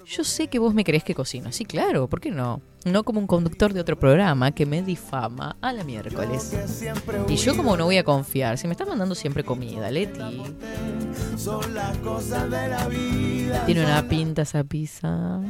[0.07, 1.53] Yo sé que vos me crees que cocino.
[1.53, 2.63] Sí, claro, ¿por qué no?
[2.87, 6.57] No como un conductor de otro programa que me difama a la miércoles.
[7.29, 10.43] Y yo como no voy a confiar, si me estás mandando siempre comida, Leti.
[11.75, 11.93] La.
[13.67, 15.43] Tiene una pinta esa pizza.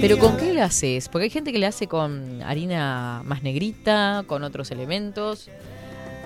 [0.00, 1.10] Pero ¿con qué le haces?
[1.10, 5.50] Porque hay gente que le hace con harina más negrita, con otros elementos.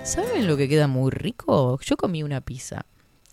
[0.03, 1.79] ¿Saben lo que queda muy rico?
[1.79, 2.85] Yo comí una pizza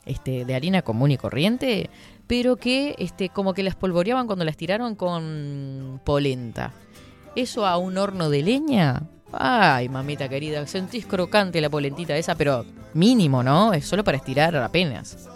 [0.06, 1.90] este, de harina común y corriente,
[2.28, 6.72] pero que este, como que la espolvoreaban cuando la estiraron con polenta.
[7.34, 9.02] Eso a un horno de leña.
[9.32, 13.72] Ay, mamita querida, sentís crocante la polentita esa, pero mínimo, ¿no?
[13.72, 15.28] Es solo para estirar apenas.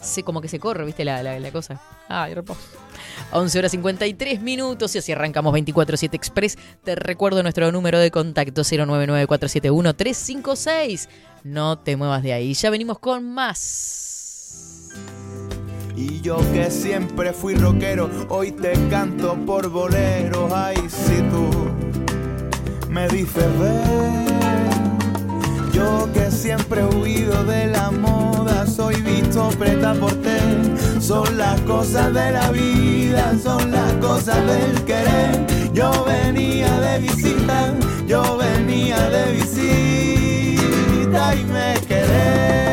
[0.00, 1.04] Se, como que se corre, ¿viste?
[1.04, 1.80] La, la, la cosa.
[2.08, 2.60] Ay, reposo.
[3.32, 6.56] 11 horas 53 minutos y así arrancamos 24-7 Express.
[6.84, 11.08] Te recuerdo nuestro número de contacto 099-471-356.
[11.44, 12.54] No te muevas de ahí.
[12.54, 14.88] Ya venimos con más.
[15.96, 20.52] Y yo que siempre fui rockero, hoy te canto por boleros.
[20.52, 21.50] Ay, si tú
[22.88, 24.27] me dices ver.
[25.78, 30.40] Yo que siempre he huido de la moda, soy visto preta por té.
[31.00, 35.46] Son las cosas de la vida, son las cosas del querer.
[35.72, 37.72] Yo venía de visita,
[38.08, 42.67] yo venía de visita y me quedé.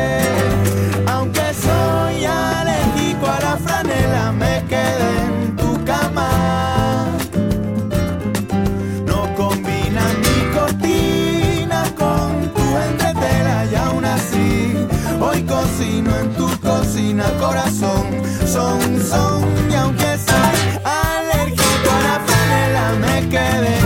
[15.76, 18.06] Cocino en tu cocina corazón.
[18.46, 23.85] Son, son y aunque soy alérgico a la franela, me quedé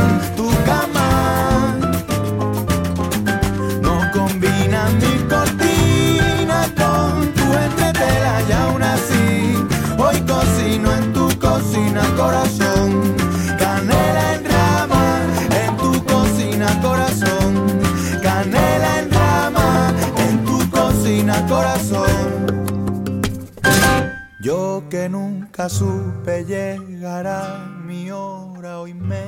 [24.90, 29.22] que nunca supe llegar a mi hora, hoy me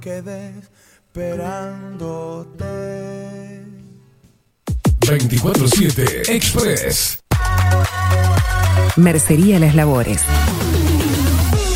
[0.00, 0.52] quedé
[1.06, 2.64] esperándote.
[5.00, 7.20] 24-7 Express.
[8.96, 10.20] Mercería Las Labores.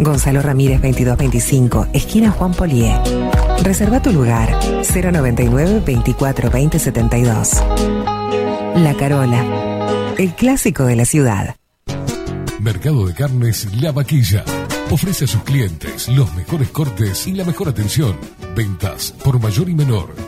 [0.00, 2.94] Gonzalo Ramírez 2225, esquina Juan Polié.
[3.62, 7.50] Reserva tu lugar 099 24 20 72.
[8.76, 11.56] La Carola, el clásico de la ciudad.
[12.60, 14.44] Mercado de Carnes La Vaquilla.
[14.90, 18.16] Ofrece a sus clientes los mejores cortes y la mejor atención.
[18.56, 20.27] Ventas por mayor y menor.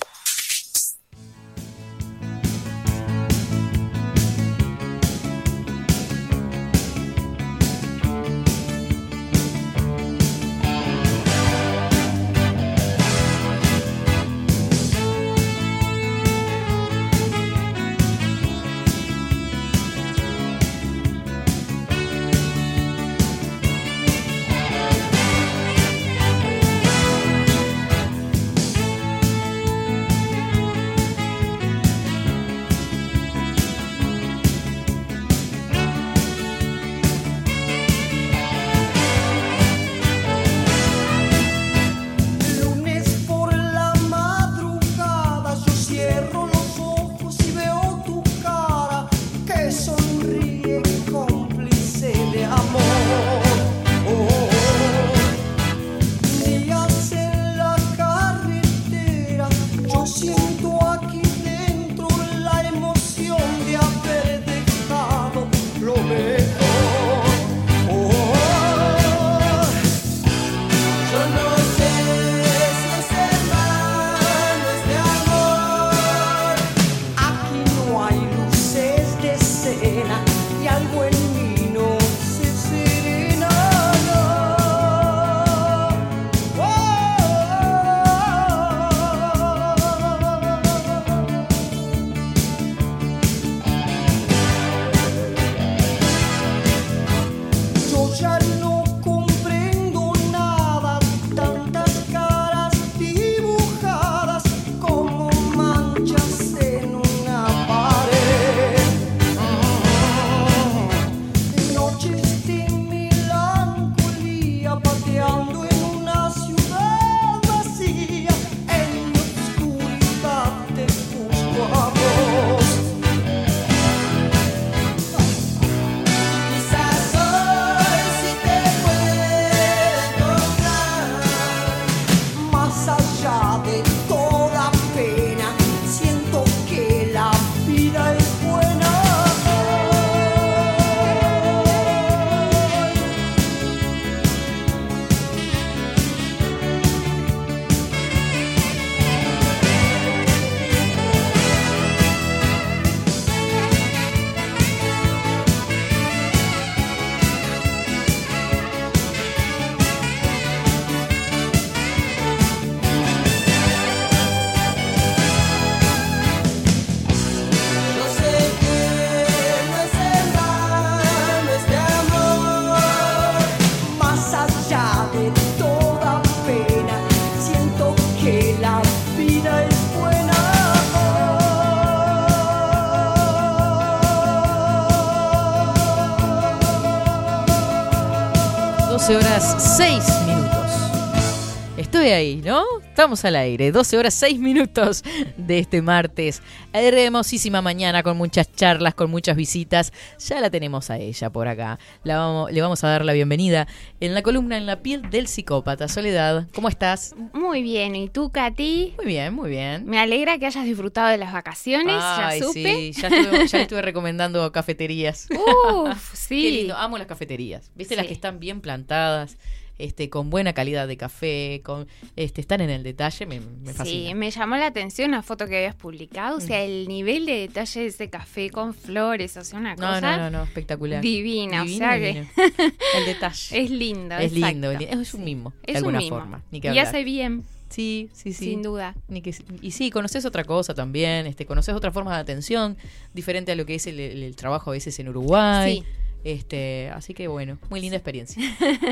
[192.09, 192.63] Ahí, ¿no?
[192.83, 193.71] Estamos al aire.
[193.71, 195.03] 12 horas 6 minutos
[195.37, 196.41] de este martes.
[196.73, 199.93] Hermosísima mañana con muchas charlas, con muchas visitas.
[200.27, 201.77] Ya la tenemos a ella por acá.
[202.03, 203.67] La vamos- le vamos a dar la bienvenida
[203.99, 205.87] en la columna En la piel del psicópata.
[205.87, 207.13] Soledad, ¿cómo estás?
[207.33, 208.95] Muy bien, ¿y tú, Katy?
[208.97, 209.85] Muy bien, muy bien.
[209.85, 212.75] Me alegra que hayas disfrutado de las vacaciones, Ay, ya supe.
[212.75, 215.27] sí, ya estuve, ya estuve recomendando cafeterías.
[215.31, 216.41] Uf, sí.
[216.41, 217.71] Qué lindo, amo las cafeterías.
[217.75, 219.37] ¿Viste las que están bien plantadas?
[219.81, 224.09] Este, con buena calidad de café, con este, están en el detalle, me, me fascina.
[224.09, 227.33] Sí, me llamó la atención la foto que habías publicado, o sea, el nivel de
[227.39, 231.01] detalle de ese café con flores, o sea, una No, cosa no, no, no, espectacular.
[231.01, 232.27] divina, Divino, o sea divino.
[232.35, 232.51] que
[232.97, 233.61] El detalle.
[233.63, 236.17] es lindo, Es lindo, es un mimo, de Es alguna un mimo.
[236.19, 236.43] forma.
[236.51, 238.45] Ni que y hace bien, Sí, sí, sí.
[238.51, 238.95] sin duda.
[239.07, 242.75] Ni que, y sí, conoces otra cosa también, este, conoces otra forma de atención,
[243.13, 245.77] diferente a lo que es el, el- el trabajo a veces en Uruguay.
[245.79, 245.83] Sí.
[246.23, 248.43] Este, así que bueno, muy linda experiencia.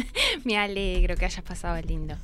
[0.44, 2.16] Me alegro que hayas pasado lindo.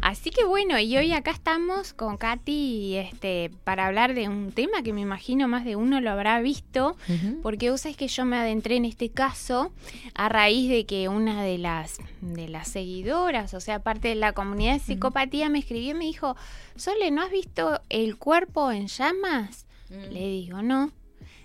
[0.00, 4.82] Así que bueno, y hoy acá estamos con Katy este, para hablar de un tema
[4.82, 6.96] que me imagino más de uno lo habrá visto,
[7.42, 9.72] porque vos sabés que yo me adentré en este caso
[10.14, 14.32] a raíz de que una de las, de las seguidoras, o sea, parte de la
[14.32, 16.36] comunidad de psicopatía, me escribió y me dijo,
[16.76, 19.66] Sole, ¿no has visto el cuerpo en llamas?
[19.90, 20.92] Le digo, no.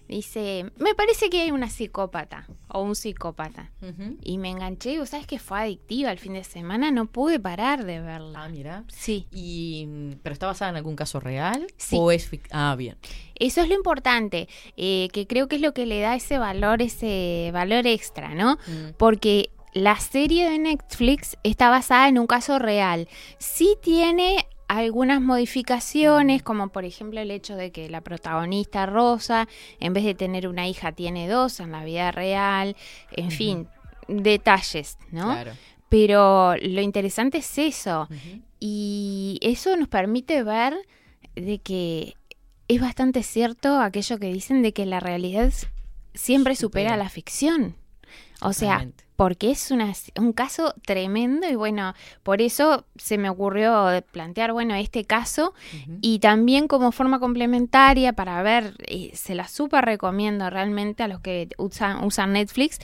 [0.08, 3.72] Dice, me parece que hay una psicópata o un psicópata.
[4.22, 7.86] Y me enganché, y sabes que fue adictiva el fin de semana, no pude parar
[7.86, 8.44] de verla.
[8.44, 8.84] Ah, mira.
[8.88, 9.28] Sí.
[9.32, 9.88] Y,
[10.22, 11.68] ¿Pero está basada en algún caso real?
[11.78, 11.96] Sí.
[12.00, 12.98] ¿O es Ah, bien.
[13.36, 14.48] Eso es lo importante,
[14.78, 18.56] eh, que creo que es lo que le da ese valor, ese valor extra, ¿no?
[18.68, 18.94] Mm.
[18.98, 23.08] Porque la serie de Netflix está basada en un caso real.
[23.40, 24.48] Sí tiene
[24.80, 29.48] algunas modificaciones, como por ejemplo el hecho de que la protagonista Rosa,
[29.80, 32.76] en vez de tener una hija, tiene dos en la vida real,
[33.12, 33.68] en fin,
[34.08, 35.32] detalles, ¿no?
[35.32, 35.52] Claro.
[35.90, 38.08] Pero lo interesante es eso.
[38.60, 40.76] Y eso nos permite ver
[41.36, 42.16] de que
[42.68, 45.52] es bastante cierto aquello que dicen de que la realidad
[46.14, 47.04] siempre supera, Supera.
[47.04, 47.76] la ficción.
[48.44, 49.04] O sea, Totalmente.
[49.16, 54.76] porque es una, un caso tremendo y bueno, por eso se me ocurrió plantear, bueno,
[54.76, 55.54] este caso
[56.02, 61.20] y también como forma complementaria para ver, eh, se la súper recomiendo realmente a los
[61.22, 62.80] que usan, usan Netflix,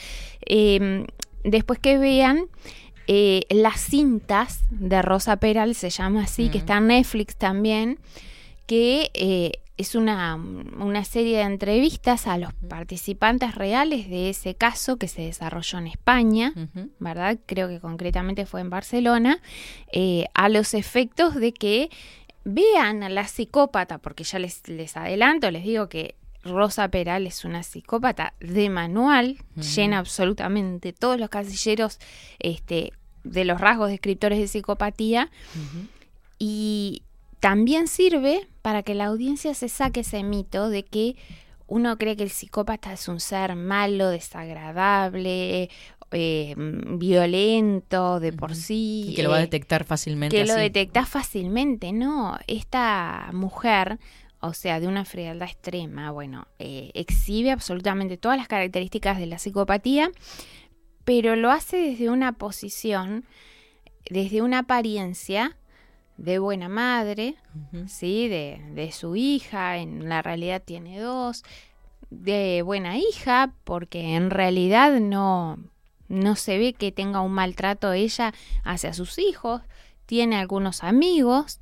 [0.45, 1.05] eh,
[1.43, 2.47] después que vean
[3.11, 7.97] eh, las cintas de Rosa Peral, se llama así, que está en Netflix también,
[8.67, 14.97] que eh, es una, una serie de entrevistas a los participantes reales de ese caso
[14.97, 16.53] que se desarrolló en España.
[16.99, 17.39] ¿verdad?
[17.45, 19.39] Creo que concretamente fue en Barcelona,
[19.93, 21.89] eh, a los efectos de que
[22.43, 27.45] vean a la psicópata, porque ya les, les adelanto, les digo que Rosa Peral es
[27.45, 31.99] una psicópata de manual, llena absolutamente todos los casilleros
[32.39, 32.91] este,
[33.23, 35.31] de los rasgos descriptores de psicopatía
[36.37, 37.03] y
[37.39, 41.15] también sirve para que la audiencia se saque ese mito de que
[41.67, 45.69] uno cree que el psicópata es un ser malo, desagradable,
[46.11, 49.05] eh, violento de por sí.
[49.09, 50.35] Y que lo va a eh, detectar fácilmente.
[50.35, 50.63] que lo así.
[50.63, 52.37] detectás fácilmente, ¿no?
[52.47, 53.99] Esta mujer,
[54.39, 59.37] o sea, de una frialdad extrema, bueno, eh, exhibe absolutamente todas las características de la
[59.37, 60.11] psicopatía,
[61.05, 63.25] pero lo hace desde una posición,
[64.09, 65.55] desde una apariencia
[66.19, 67.35] de buena madre.
[67.87, 68.27] ¿sí?
[68.27, 71.43] De, de su hija, en la realidad tiene dos,
[72.09, 75.57] de buena hija, porque en realidad no,
[76.07, 79.61] no se ve que tenga un maltrato ella hacia sus hijos,
[80.05, 81.59] tiene algunos amigos,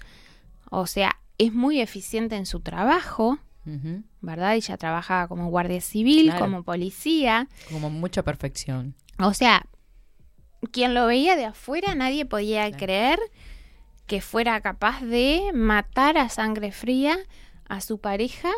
[0.70, 3.38] o sea, es muy eficiente en su trabajo.
[4.22, 4.56] ¿verdad?
[4.56, 6.46] Ella trabaja como guardia civil, Claro.
[6.46, 8.96] como policía, Como mucha perfección.
[9.20, 9.66] o sea,
[10.72, 12.78] quien lo veía de afuera nadie podía Claro.
[12.86, 13.20] creer
[14.08, 17.18] que fuera capaz de matar a sangre fría
[17.68, 18.50] a su pareja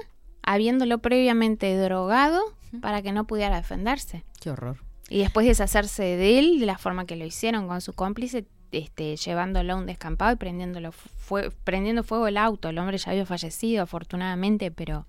[0.44, 2.42] habiéndolo previamente drogado
[2.82, 4.24] para que no pudiera defenderse.
[4.40, 4.78] Qué horror.
[5.10, 9.16] Y después deshacerse de él de la forma que lo hicieron con su cómplice, este,
[9.16, 12.70] llevándolo a un descampado y prendiéndolo fue, prendiendo fuego el auto.
[12.70, 15.08] El hombre ya había fallecido, afortunadamente, pero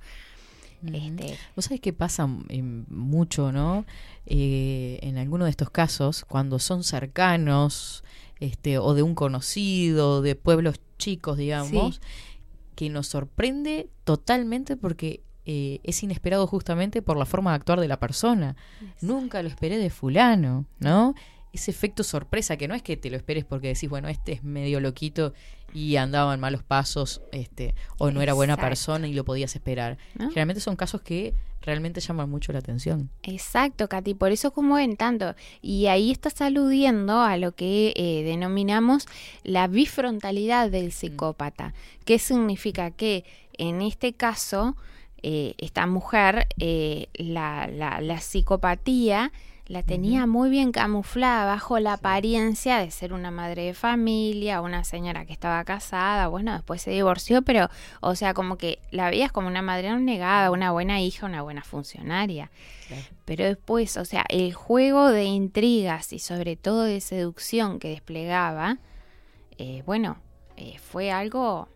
[0.83, 3.85] este, ¿Vos sabés que pasa eh, mucho, no?
[4.25, 8.03] Eh, en algunos de estos casos, cuando son cercanos,
[8.41, 12.01] este, o de un conocido, de pueblos chicos, digamos,
[12.75, 17.89] que nos sorprende totalmente porque eh, es inesperado justamente por la forma de actuar de
[17.89, 18.57] la persona.
[19.01, 21.15] Nunca lo esperé de fulano, ¿no?
[21.53, 24.45] Ese efecto sorpresa que no es que te lo esperes porque decís, bueno, este es
[24.45, 25.33] medio loquito
[25.75, 29.99] y andaba en malos pasos, este, o no era buena persona y lo podías esperar.
[30.17, 30.27] ¿no?
[30.29, 33.11] Generalmente son casos que realmente llaman mucho la atención.
[33.23, 35.35] Exacto, Katy, por eso conmueven tanto.
[35.61, 39.07] Y ahí estás aludiendo a lo que eh, denominamos
[39.45, 41.75] la bifrontalidad del psicópata.
[42.05, 42.91] ¿Qué significa?
[42.93, 43.25] Que
[43.59, 44.77] en este caso,
[45.23, 49.33] eh, esta mujer, eh, la, la- la psicopatía
[49.71, 54.83] la tenía muy bien camuflada bajo la apariencia de ser una madre de familia, una
[54.83, 57.69] señora que estaba casada, bueno, después se divorció, pero,
[58.01, 61.63] o sea, como que la veías como una madre negada, una buena hija, una buena
[61.63, 62.51] funcionaria.
[63.25, 68.79] Pero después, o sea, el juego de intrigas y sobre todo de seducción que desplegaba,
[69.57, 70.17] eh, bueno,
[70.57, 71.69] eh, fue algo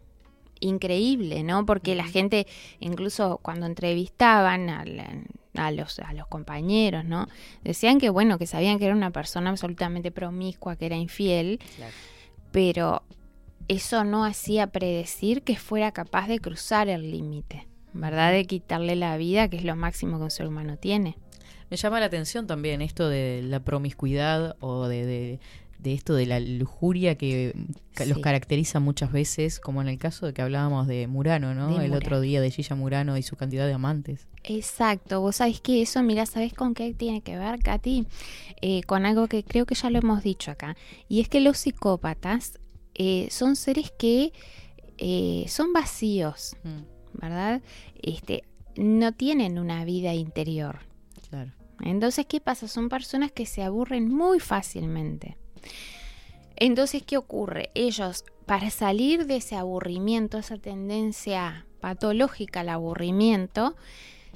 [0.59, 1.65] increíble, ¿no?
[1.65, 2.49] Porque la gente,
[2.81, 5.13] incluso cuando entrevistaban a, la-
[5.55, 7.29] a los, a los compañeros, ¿no?
[7.63, 11.61] Decían que, bueno, que sabían que era una persona absolutamente promiscua, que era infiel,
[12.53, 13.03] pero
[13.69, 18.33] eso no hacía predecir que fuera capaz de cruzar el límite, ¿verdad?
[18.33, 21.17] De quitarle la vida, que es lo máximo que un ser humano tiene.
[21.71, 25.41] Me llama la atención también esto de la promiscuidad o de, de-
[25.85, 27.55] de esto de la lujuria que
[28.07, 31.79] los caracteriza muchas veces, como en el caso de que hablábamos de Murano, ¿no?
[31.79, 34.27] De el otro día de Gilla Murano y su cantidad de amantes.
[34.43, 38.07] Exacto, vos sabés que eso, mira, ¿sabés con qué tiene que ver, Katy?
[38.63, 40.75] Eh, con algo que creo que ya lo hemos dicho acá,
[41.07, 42.59] y es que los psicópatas
[42.95, 44.33] eh, son seres que
[44.97, 46.57] eh, son vacíos,
[47.13, 47.61] ¿verdad?
[48.03, 48.45] Este,
[48.77, 50.79] no tienen una vida interior.
[51.29, 51.53] Claro.
[51.83, 52.69] Entonces, ¿qué pasa?
[52.69, 55.37] Son personas que se aburren muy fácilmente.
[56.57, 57.71] Entonces, ¿qué ocurre?
[57.75, 63.77] Ellos, para salir de ese aburrimiento, esa tendencia patológica al aburrimiento,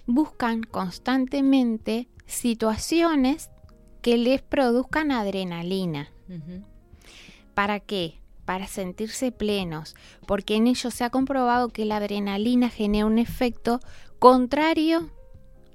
[0.07, 3.51] buscan constantemente situaciones
[4.03, 6.11] que les produzcan adrenalina.
[7.55, 8.21] ¿Para qué?
[8.45, 9.95] Para sentirse plenos,
[10.27, 13.81] porque en ellos se ha comprobado que la adrenalina genera un efecto
[14.19, 15.11] contrario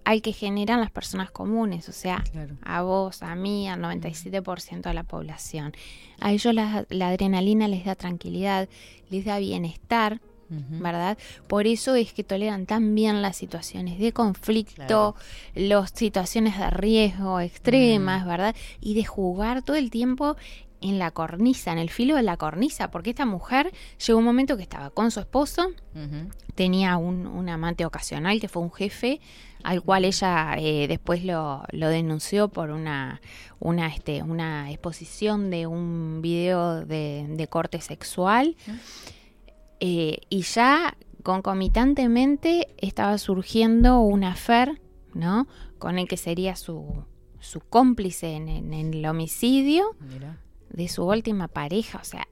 [0.06, 2.56] al que generan las personas comunes, o sea, Claro.
[2.64, 5.74] a vos, a mí, al 97% de la población.
[6.20, 8.68] A ellos la, la adrenalina les da tranquilidad,
[9.10, 11.18] les da bienestar, ¿verdad?
[11.48, 15.16] Por eso es que toleran tan bien las situaciones de conflicto,
[15.56, 18.56] las situaciones de riesgo extremas, ¿verdad?
[18.80, 20.36] Y de jugar todo el tiempo
[20.82, 23.72] en la cornisa, en el filo de la cornisa, porque esta mujer
[24.06, 25.72] llegó un momento que estaba con su esposo,
[26.56, 29.22] tenía un, un amante ocasional que fue un jefe
[29.64, 33.22] al cual ella eh, después lo, lo denunció por una
[33.60, 38.56] una este una exposición de un video de, de corte sexual
[39.86, 44.82] Eh, y ya concomitantemente estaba surgiendo una affair
[45.14, 45.48] no
[45.78, 47.04] con el que sería su
[47.40, 50.38] su cómplice en, en- en el homicidio Mira.
[50.70, 52.00] de su última pareja.
[52.02, 52.26] O sea,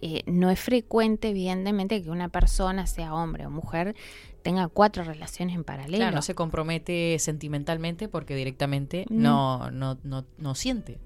[0.00, 3.94] eh, no es frecuente, evidentemente, que una persona, sea hombre o mujer,
[4.42, 5.98] tenga cuatro relaciones en paralelo.
[5.98, 9.22] Claro, no se compromete sentimentalmente porque directamente Mm.
[9.22, 10.98] no, no, no, no siente.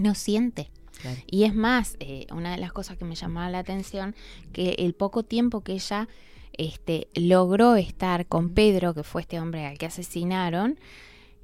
[0.00, 0.70] No siente.
[1.00, 1.20] Claro.
[1.30, 4.14] Y es más, eh, una de las cosas que me llamaba la atención,
[4.52, 6.08] que el poco tiempo que ella
[6.58, 10.78] este, logró estar con Pedro, que fue este hombre al que asesinaron,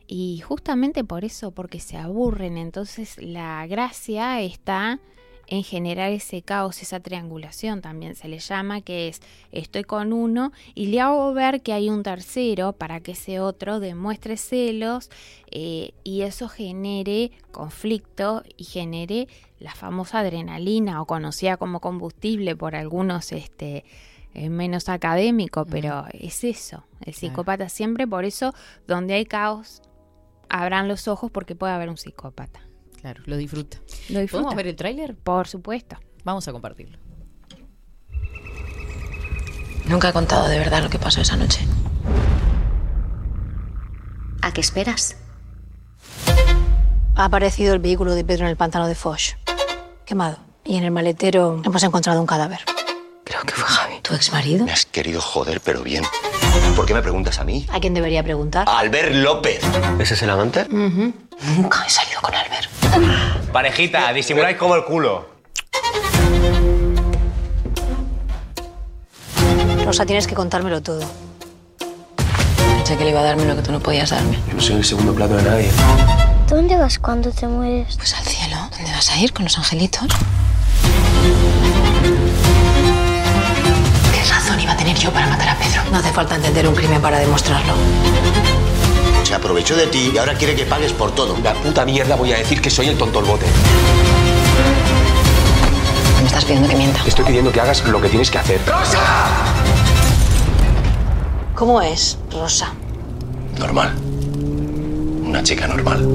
[0.07, 5.01] y justamente por eso, porque se aburren, entonces la gracia está
[5.49, 9.21] en generar ese caos, esa triangulación también se le llama, que es
[9.53, 13.81] estoy con uno y le hago ver que hay un tercero para que ese otro
[13.81, 15.11] demuestre celos
[15.51, 19.29] eh, y eso genere conflicto y genere
[19.59, 23.85] la famosa adrenalina o conocida como combustible por algunos este
[24.35, 28.53] eh, menos académico, pero es eso, el psicópata siempre, por eso
[28.87, 29.81] donde hay caos
[30.49, 32.66] abran los ojos porque puede haber un psicópata.
[33.01, 33.79] Claro, lo disfruta.
[34.09, 34.43] Lo disfruta.
[34.43, 35.15] ¿Podemos ver el tráiler?
[35.17, 35.97] Por supuesto.
[36.25, 36.99] Vamos a compartirlo.
[39.87, 41.67] Nunca he contado de verdad lo que pasó esa noche.
[44.43, 45.17] ¿A qué esperas?
[47.15, 49.35] Ha aparecido el vehículo de Pedro en el pantano de Foch.
[50.05, 50.39] Quemado.
[50.65, 52.61] Y en el maletero hemos encontrado un cadáver.
[53.25, 54.01] Creo que fue Javi.
[54.03, 54.65] ¿Tu ex marido?
[54.65, 56.05] Me has querido joder, pero bien.
[56.75, 57.67] ¿Por qué me preguntas a mí?
[57.71, 58.69] ¿A quién debería preguntar?
[58.69, 59.61] A Albert López.
[59.99, 60.63] ¿Ese es el amante?
[60.63, 61.13] Ujú.
[61.57, 62.69] Nunca he salido con Albert.
[63.53, 65.27] Parejita, disimuláis como el culo.
[69.85, 71.01] Rosa, tienes que contármelo todo.
[72.77, 74.39] Pensé que le iba a darme lo que tú no podías darme.
[74.49, 75.71] Yo no soy el segundo plato de nadie.
[76.49, 77.97] ¿Dónde vas cuando te mueres?
[77.97, 78.57] Pues al cielo.
[78.71, 80.07] ¿Dónde vas a ir con los angelitos?
[84.13, 85.83] ¿Qué razón iba a tener yo para matar a Pedro?
[85.91, 87.75] No hace falta entender un crimen para demostrarlo.
[89.27, 91.37] Se aprovechó de ti y ahora quiere que pagues por todo.
[91.43, 93.45] La puta mierda voy a decir que soy el tonto el bote.
[96.21, 97.01] Me estás pidiendo que mienta.
[97.05, 98.61] Estoy pidiendo que hagas lo que tienes que hacer.
[101.57, 102.73] ¿Cómo es, Rosa?
[103.59, 103.97] Normal.
[105.25, 106.07] Una chica normal.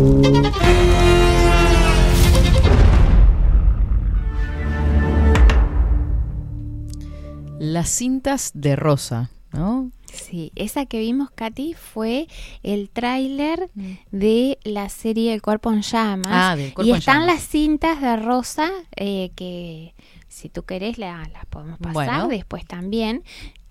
[7.59, 9.91] Las cintas de Rosa, ¿no?
[10.13, 12.27] Sí, esa que vimos, Katy, fue
[12.63, 13.69] el tráiler
[14.11, 16.27] de la serie El cuerpo en llamas.
[16.29, 17.35] Ah, del Cuerpo y en están Llamas.
[17.35, 19.93] las cintas de Rosa eh, que,
[20.27, 22.27] si tú querés, la- las podemos pasar Bueno.
[22.27, 23.23] después también,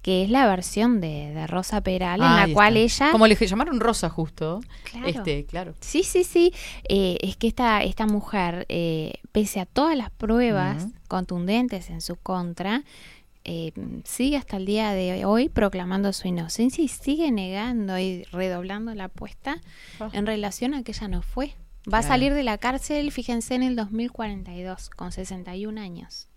[0.03, 3.05] que es la versión de, de Rosa Peral, en Ahí la cual está.
[3.07, 3.13] ella...
[3.13, 4.61] Como le llamaron Rosa justo.
[4.85, 5.07] Claro.
[5.09, 5.75] Este, claro.
[5.81, 6.55] Sí, sí, sí.
[6.89, 12.17] Eh, es que esta, esta mujer, eh, pese a todas las pruebas contundentes en su
[12.17, 12.83] contra,
[13.45, 13.73] eh,
[14.05, 19.05] sigue hasta el día de hoy proclamando su inocencia y sigue negando y redoblando la
[19.05, 19.61] apuesta
[20.13, 21.55] en relación a que ella no fue.
[21.93, 26.30] Va a salir de la cárcel, fíjense, en el 2042, con 61 años.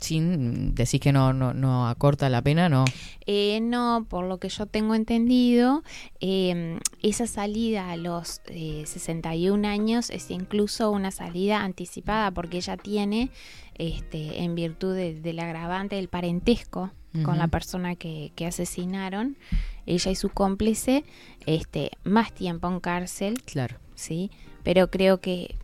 [0.00, 2.86] Sin decir que no, no, no acorta la pena, no.
[3.26, 5.82] Eh, no, por lo que yo tengo entendido,
[6.20, 12.78] eh, esa salida a los eh, 61 años es incluso una salida anticipada porque ella
[12.78, 13.30] tiene,
[13.76, 16.90] este, en virtud de- del agravante del parentesco
[17.24, 19.36] con la persona que, que asesinaron,
[19.84, 21.04] ella y su cómplice,
[21.44, 23.42] este, más tiempo en cárcel.
[23.44, 23.76] Claro.
[23.96, 24.30] Sí,
[24.62, 25.56] pero creo que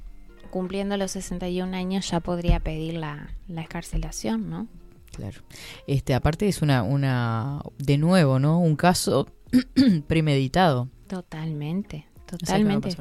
[0.57, 4.67] cumpliendo los 61 años ya podría pedir la, la escarcelación, ¿no?
[5.13, 5.43] Claro.
[5.87, 8.59] Este, aparte es una, una, de nuevo, ¿no?
[8.59, 9.29] Un caso
[10.07, 10.89] premeditado.
[11.09, 12.97] Totalmente, totalmente.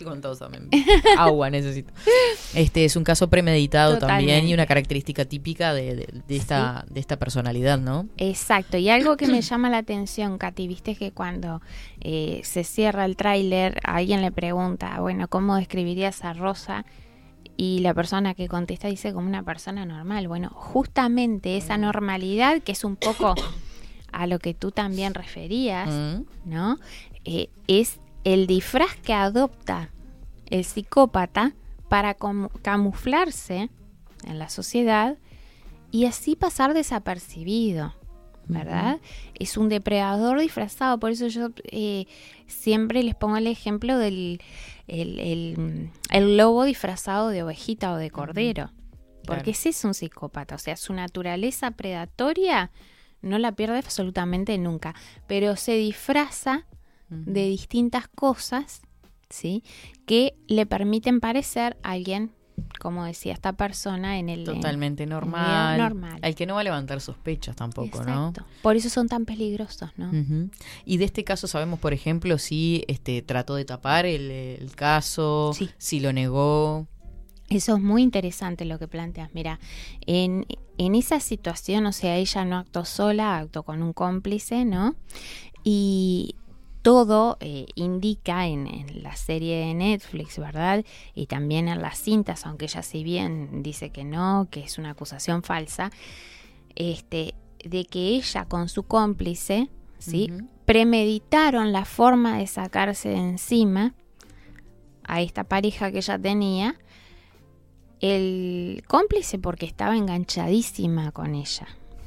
[0.00, 0.68] Estoy con tos también.
[1.18, 1.92] Agua necesito.
[2.54, 7.00] Este es un caso premeditado también y una característica típica de, de- de esta, de
[7.00, 8.08] esta personalidad, ¿no?
[8.16, 11.60] Exacto, y algo que me llama la atención, Katy, viste que cuando
[12.00, 16.84] eh, se cierra el tráiler, alguien le pregunta, bueno, ¿cómo describirías a Rosa?
[17.58, 20.26] Y la persona que contesta dice como una persona normal.
[20.28, 23.34] Bueno, justamente esa normalidad, que es un poco
[24.12, 26.22] a lo que tú también referías, Mm.
[26.46, 26.78] ¿no?
[27.26, 29.90] Eh, es el disfraz que adopta
[30.46, 31.52] el psicópata
[31.88, 32.16] para
[32.62, 33.70] camuflarse
[34.24, 35.16] en la sociedad
[35.90, 37.94] y así pasar desapercibido,
[38.46, 38.98] ¿verdad?
[39.34, 42.06] Es un depredador disfrazado, por eso yo eh,
[42.46, 44.40] siempre les pongo el ejemplo del
[44.86, 48.70] el, el- el lobo disfrazado de ovejita o de cordero,
[49.24, 49.50] porque Claro.
[49.52, 52.70] ese es un psicópata, o sea, su naturaleza predatoria
[53.22, 54.94] no la pierde absolutamente nunca,
[55.28, 56.66] pero se disfraza
[57.10, 58.82] de distintas cosas,
[59.28, 59.62] ¿sí?
[60.06, 62.32] Que le permiten parecer alguien,
[62.78, 64.44] como decía esta persona, en el...
[64.44, 65.78] Totalmente en normal.
[65.78, 66.18] normal.
[66.22, 68.28] Al que no va a levantar sospechas tampoco, ¿no?
[68.28, 68.44] Exacto.
[68.62, 70.10] Por eso son tan peligrosos, ¿no?
[70.84, 75.52] Y de este caso sabemos, por ejemplo, si este trató de tapar el, el caso,
[75.78, 76.86] si lo negó.
[77.48, 79.30] Eso es muy interesante lo que planteas.
[79.34, 79.58] Mira,
[80.06, 80.46] en,
[80.78, 84.94] en esa situación, o sea, ella no actuó sola, actuó con un cómplice, ¿no?
[85.64, 86.36] Y
[86.82, 90.84] todo eh, indica en, en la serie de Netflix, ¿verdad?
[91.14, 94.90] Y también en las cintas, aunque ella si bien dice que no, que es una
[94.90, 95.90] acusación falsa,
[96.74, 99.68] este, de que ella con su cómplice,
[99.98, 100.32] ¿sí?
[100.64, 103.94] Premeditaron la forma de sacarse de encima
[105.04, 106.76] a esta pareja que ella tenía
[108.00, 111.66] el cómplice porque estaba enganchadísima con ella,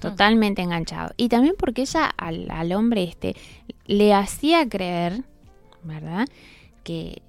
[0.09, 1.13] totalmente enganchado.
[1.17, 3.35] Y también porque ella al, al hombre este
[3.85, 5.23] le hacía creer,
[5.83, 6.27] ¿verdad?
[6.83, 7.21] Que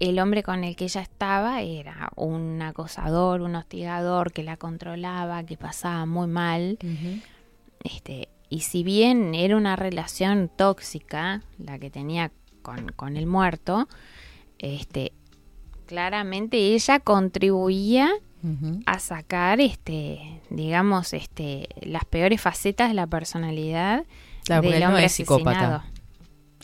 [0.00, 5.42] el hombre con el que ella estaba era un acosador, un hostigador que la controlaba,
[5.44, 6.78] que pasaba muy mal.
[7.82, 12.30] Este, y si bien era una relación tóxica la que tenía
[12.62, 13.88] con, con el muerto,
[14.58, 15.12] este,
[15.86, 18.10] claramente ella contribuía
[18.86, 24.04] a sacar este digamos este las peores facetas de la personalidad
[24.48, 25.84] Claro, del él no hombre es psicópata.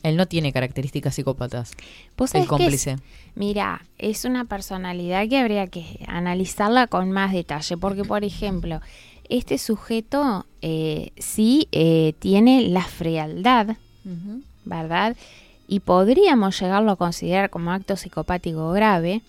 [0.02, 1.72] Él no tiene características psicópatas.
[2.16, 2.92] ¿Vos el cómplice.
[2.92, 3.00] es?
[3.34, 8.80] Mira, es una personalidad que habría que analizarla con más detalle, porque por ejemplo,
[9.28, 13.76] este sujeto eh, sí eh, tiene la frialdad,
[14.64, 15.16] ¿verdad?
[15.68, 19.22] Y podríamos llegarlo a considerar como acto psicopático grave,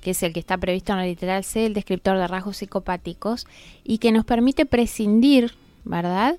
[0.00, 3.46] que es el que está previsto en la literal C, el descriptor de rasgos psicopáticos,
[3.84, 6.38] y que nos permite prescindir, ¿verdad?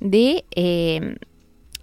[0.00, 1.16] De eh,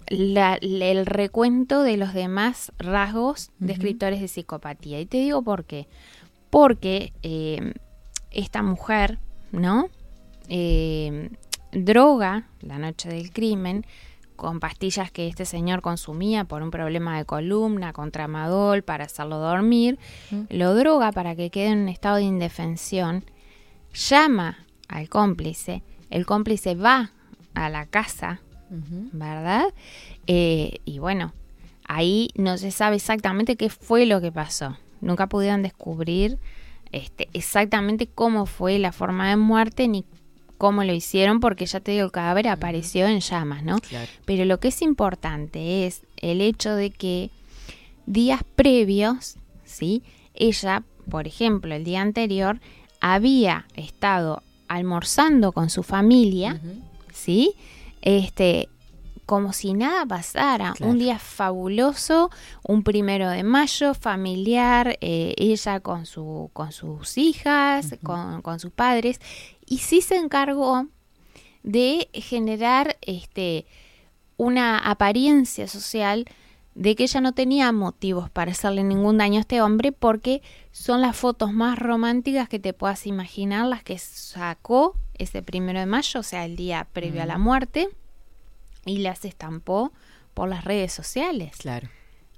[0.10, 5.00] la- el recuento de los demás rasgos descriptores de psicopatía.
[5.02, 5.88] Y te digo por qué.
[6.50, 7.74] Porque eh,
[8.32, 9.20] esta mujer,
[9.52, 9.90] ¿no?
[10.48, 11.30] Eh,
[11.74, 13.86] droga la noche del crimen
[14.38, 19.40] con pastillas que este señor consumía por un problema de columna, con tramadol para hacerlo
[19.40, 20.00] dormir,
[20.50, 23.26] lo droga para que quede en un estado de indefensión,
[23.94, 27.12] llama al cómplice, el cómplice va
[27.54, 29.66] a la casa, ¿verdad?
[30.28, 31.34] Eh, y bueno,
[31.84, 34.78] ahí no se sabe exactamente qué fue lo que pasó.
[35.02, 36.38] Nunca pudieron descubrir
[36.92, 40.06] este, exactamente cómo fue la forma de muerte ni
[40.58, 43.78] cómo lo hicieron, porque ya te digo, el cadáver apareció en llamas, ¿no?
[44.26, 47.30] Pero lo que es importante es el hecho de que
[48.06, 49.36] días previos,
[49.66, 50.04] ¿sí?
[50.34, 52.60] Ella, por ejemplo, el día anterior,
[53.00, 56.60] había estado almorzando con su familia,
[57.14, 57.54] ¿sí?
[58.02, 58.70] Este,
[59.28, 60.74] como si nada pasara.
[60.80, 62.32] Un día fabuloso,
[62.64, 68.72] un primero de mayo, familiar, eh, ella con, su, con sus hijas, con, con sus
[68.72, 69.20] padres,
[69.68, 70.88] y sí se encargó
[71.64, 73.66] de generar este,
[74.38, 76.26] una apariencia social
[76.76, 80.42] de que ella no tenía motivos para hacerle ningún daño a este hombre porque
[80.72, 85.88] son las fotos más románticas que te puedas imaginar las que sacó ese primero de
[85.88, 87.42] mayo, o sea, el día previo a la Mm.
[87.42, 87.90] muerte,
[88.86, 89.92] y las estampó
[90.36, 91.58] por las redes sociales.
[91.58, 91.90] Claro.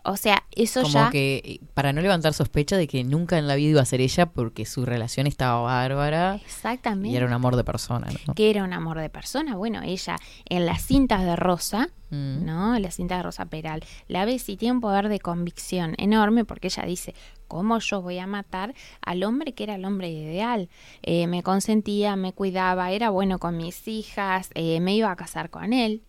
[0.10, 1.10] O sea, eso Como ya...
[1.10, 4.02] que eh, para no levantar sospecha de que nunca en la vida iba a ser
[4.02, 7.10] ella porque su relación estaba bárbara Exactamente.
[7.10, 8.34] y era un amor de persona, ¿no?
[8.34, 9.56] que era un amor de persona.
[9.56, 12.44] Bueno, ella en las cintas de Rosa, Mm.
[12.44, 12.76] ¿no?
[12.76, 16.44] En las cintas de Rosa Peral, la ves y tiene un poder de convicción enorme
[16.44, 17.14] porque ella dice,
[17.48, 20.70] ¿cómo yo voy a matar al hombre que era el hombre ideal?
[21.04, 25.52] Eh, me consentía, me cuidaba, era bueno con mis hijas, eh, me iba a casar
[25.52, 26.02] con él.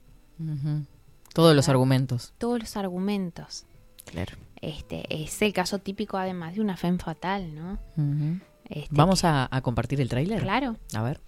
[1.35, 2.33] Todos los argumentos.
[2.39, 3.67] todos los argumentos.
[4.11, 4.37] Claro.
[4.61, 7.79] Este, es el caso típico además de una fe fatal, ¿no?
[8.69, 10.43] Este, Vamos a, a compartir el tráiler.
[10.43, 10.77] Claro.
[10.95, 11.21] A ver.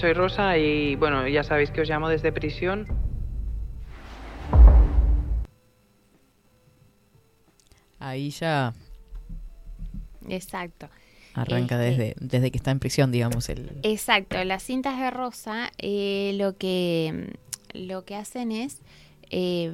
[0.00, 2.86] Soy Rosa y bueno, ya sabéis que os llamo desde prisión.
[7.98, 8.72] Ahí ya
[10.26, 10.88] Exacto.
[11.34, 13.50] arranca Este, desde, desde que está en prisión, digamos.
[13.50, 13.78] El...
[13.82, 17.34] Exacto, las cintas de rosa eh, lo que
[17.74, 18.80] lo que hacen es
[19.30, 19.70] eh,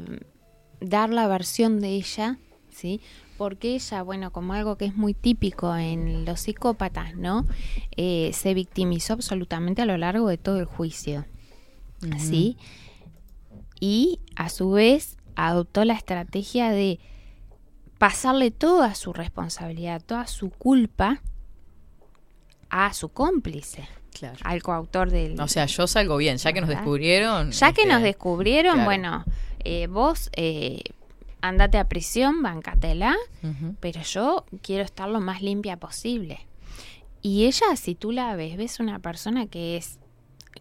[0.80, 2.36] dar la versión de ella,
[2.70, 3.00] ¿sí?
[3.36, 7.44] Porque ella, bueno, como algo que es muy típico en los psicópatas, ¿no?
[7.96, 11.26] Eh, se victimizó absolutamente a lo largo de todo el juicio,
[12.18, 12.56] ¿sí?
[13.78, 16.98] Y a su vez adoptó la estrategia de
[17.98, 21.20] pasarle toda su responsabilidad, toda su culpa
[22.70, 24.36] a su cómplice, Claro.
[24.44, 25.38] al coautor del...
[25.40, 27.52] O sea, yo salgo bien, ya que nos descubrieron.
[27.52, 28.84] Ya que este, nos descubrieron, claro.
[28.86, 29.24] bueno,
[29.62, 30.80] eh, vos eh,
[31.48, 33.16] andate a prisión, bancatela,
[33.80, 36.46] pero yo quiero estar lo más limpia posible.
[37.22, 39.98] Y ella, si tú la ves, ves una persona que es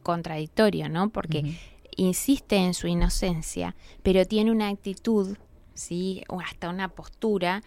[0.02, 1.10] contradictorio, ¿no?
[1.10, 1.58] Porque
[1.96, 5.38] insiste en su inocencia, pero tiene una actitud,
[5.74, 6.24] ¿sí?
[6.28, 7.64] O hasta una postura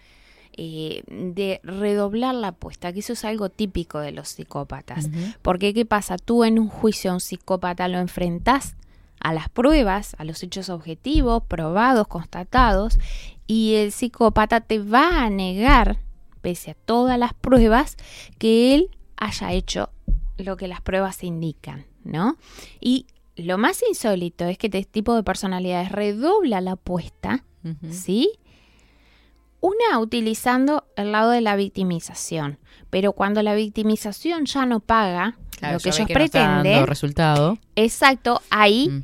[0.53, 5.05] eh, de redoblar la apuesta, que eso es algo típico de los psicópatas.
[5.05, 5.33] Ujú.
[5.41, 6.17] Porque, ¿qué pasa?
[6.17, 8.75] Tú en un juicio a un psicópata lo enfrentás
[9.19, 12.99] a las pruebas, a los hechos objetivos, probados, constatados,
[13.47, 15.99] y el psicópata te va a negar,
[16.41, 17.97] pese a todas las pruebas,
[18.37, 19.89] que él haya hecho
[20.37, 22.37] lo que las pruebas indican, ¿no?
[22.79, 27.43] Y lo más insólito es que este tipo de personalidades redobla la apuesta.
[27.89, 28.31] ¿sí?
[29.61, 32.57] Una utilizando el lado de la victimización,
[32.89, 37.57] pero cuando la victimización ya no paga Claro, lo que ellos que no pretenden, resultado.
[37.75, 39.03] exacto, ahí Mm.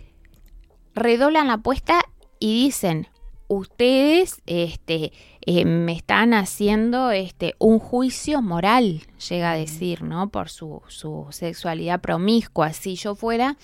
[0.95, 1.99] redoblan la apuesta
[2.39, 3.07] y dicen,
[3.47, 5.11] ustedes este,
[5.45, 10.29] eh, me están haciendo este, un juicio moral, llega a decir, ¿no?
[10.29, 12.73] Por su, su sexualidad promiscua.
[12.73, 13.55] Si yo fuera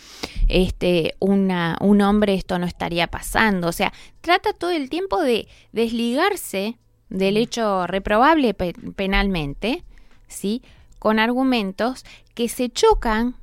[0.47, 3.67] este, una, un hombre, esto no estaría pasando.
[3.69, 6.77] O sea, trata todo el tiempo de desligarse
[7.09, 9.83] del hecho reprobable pe- penalmente,
[10.27, 10.61] ¿sí?
[11.01, 13.33] Con argumentos que se chocan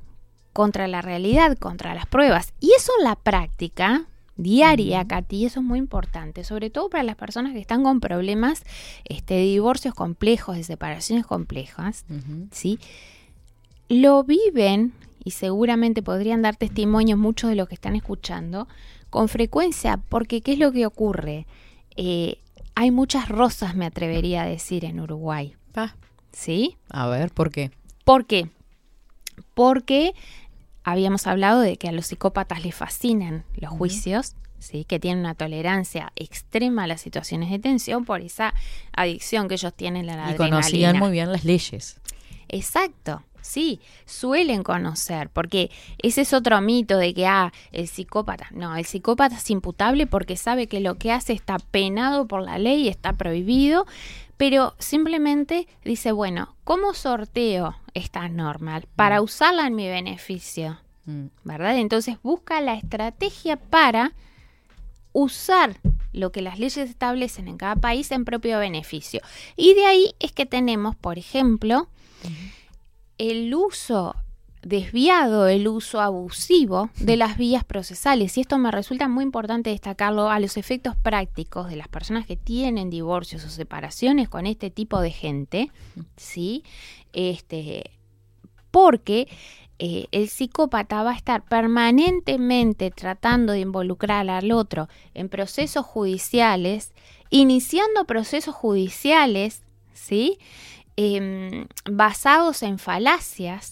[0.53, 2.53] contra la realidad, contra las pruebas.
[2.61, 4.05] Y eso en la práctica
[4.37, 8.63] diaria, Katy, eso es muy importante, sobre todo para las personas que están con problemas
[9.03, 12.05] este, de divorcios complejos, de separaciones complejas.
[12.51, 12.79] ¿sí?
[13.89, 18.69] Lo viven, y seguramente podrían dar testimonio muchos de los que están escuchando,
[19.09, 21.45] con frecuencia, porque ¿qué es lo que ocurre?
[21.97, 22.39] Eh,
[22.75, 25.55] hay muchas rosas, me atrevería a decir, en Uruguay.
[25.75, 25.95] Ah,
[26.31, 26.77] ¿Sí?
[26.89, 27.71] a ver, ¿por qué?
[28.03, 28.49] ¿Por qué?
[29.53, 30.13] Porque
[30.83, 34.85] habíamos hablado de que a los psicópatas les fascinan los juicios, ¿sí?
[34.85, 38.53] que tienen una tolerancia extrema a las situaciones de tensión por esa
[38.93, 41.99] adicción que ellos tienen a la Y conocían muy bien las leyes.
[42.47, 45.69] Exacto, sí, suelen conocer, porque
[45.99, 50.35] ese es otro mito de que, ah, el psicópata, no, el psicópata es imputable porque
[50.35, 53.85] sabe que lo que hace está penado por la ley, está prohibido,
[54.39, 60.79] pero simplemente dice, bueno, ¿cómo sorteo esta norma para usarla en mi beneficio?
[61.03, 61.25] Mm.
[61.43, 61.77] ¿Verdad?
[61.77, 64.13] Entonces busca la estrategia para
[65.11, 65.75] usar
[66.13, 69.19] lo que las leyes establecen en cada país en propio beneficio.
[69.57, 71.89] Y de ahí es que tenemos, por ejemplo,
[73.17, 74.15] el uso
[74.69, 78.37] desviado, el uso abusivo de las vías procesales.
[78.37, 82.37] Y esto me resulta muy importante destacarlo a los efectos prácticos de las personas que
[82.37, 85.71] tienen divorcios o separaciones con este tipo de gente,
[86.15, 86.63] ¿sí?
[87.11, 87.91] Este,
[88.71, 89.27] porque
[89.79, 96.93] eh, el psicópata va a estar permanentemente tratando de involucrar al otro en procesos judiciales,
[97.29, 99.63] iniciando procesos judiciales,
[99.93, 100.37] ¿sí?
[100.97, 103.71] Em, basados en falacias,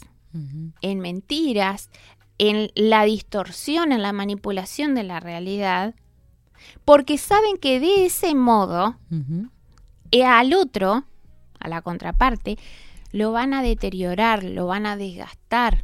[0.81, 1.89] En mentiras,
[2.37, 5.95] en la distorsión, en la manipulación de la realidad,
[6.85, 8.97] porque saben que de ese modo
[10.11, 11.05] eh, al otro,
[11.59, 12.57] a la contraparte,
[13.11, 15.83] lo van a deteriorar, lo van a desgastar.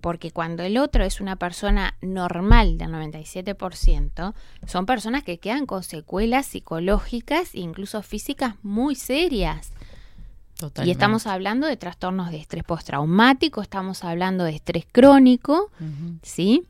[0.00, 4.34] Porque cuando el otro es una persona normal del 97%,
[4.66, 9.72] son personas que quedan con secuelas psicológicas e incluso físicas muy serias.
[10.68, 10.88] Totalmente.
[10.88, 15.70] Y estamos hablando de trastornos de estrés postraumático, estamos hablando de estrés crónico,
[16.22, 16.64] ¿sí?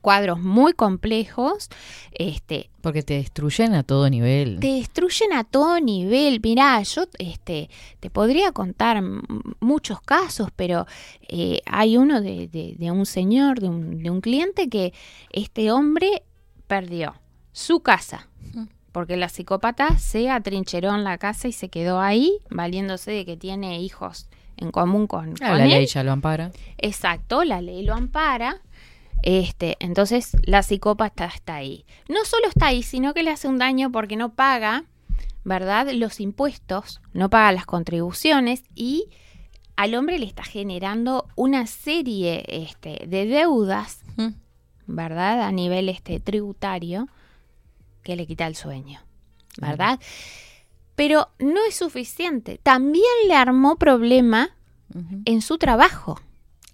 [0.00, 1.68] Cuadros muy complejos,
[2.10, 4.58] este, Porque te destruyen a todo nivel.
[4.58, 6.40] te destruyen a todo nivel.
[6.42, 9.00] Mirá, yo este, te podría contar
[9.60, 10.86] muchos casos, pero
[11.28, 14.92] eh, hay uno de, de- de un señor, de un, de un cliente, que
[15.30, 16.24] este hombre
[16.66, 17.14] perdió
[17.52, 18.26] su casa.
[18.92, 23.36] Porque la psicópata se atrincheró en la casa y se quedó ahí, valiéndose de que
[23.36, 24.28] tiene hijos
[24.58, 25.70] en común con, Ah, con la él.
[25.70, 26.52] ley ya lo ampara.
[26.78, 28.60] Exacto, la ley lo ampara.
[29.22, 31.84] Este, entonces la psicópata está ahí.
[32.08, 34.84] No solo está ahí, sino que le hace un daño porque no paga,
[35.44, 35.88] ¿verdad?
[35.92, 39.06] Los impuestos, no paga las contribuciones y
[39.76, 44.00] al hombre le está generando una serie este, de deudas,
[44.86, 45.42] ¿verdad?
[45.42, 47.08] A nivel este, tributario
[48.02, 49.00] que le quita el sueño,
[49.58, 50.00] ¿verdad?
[50.94, 52.58] Pero no es suficiente.
[52.62, 54.50] También le armó problema
[55.24, 56.20] en su trabajo.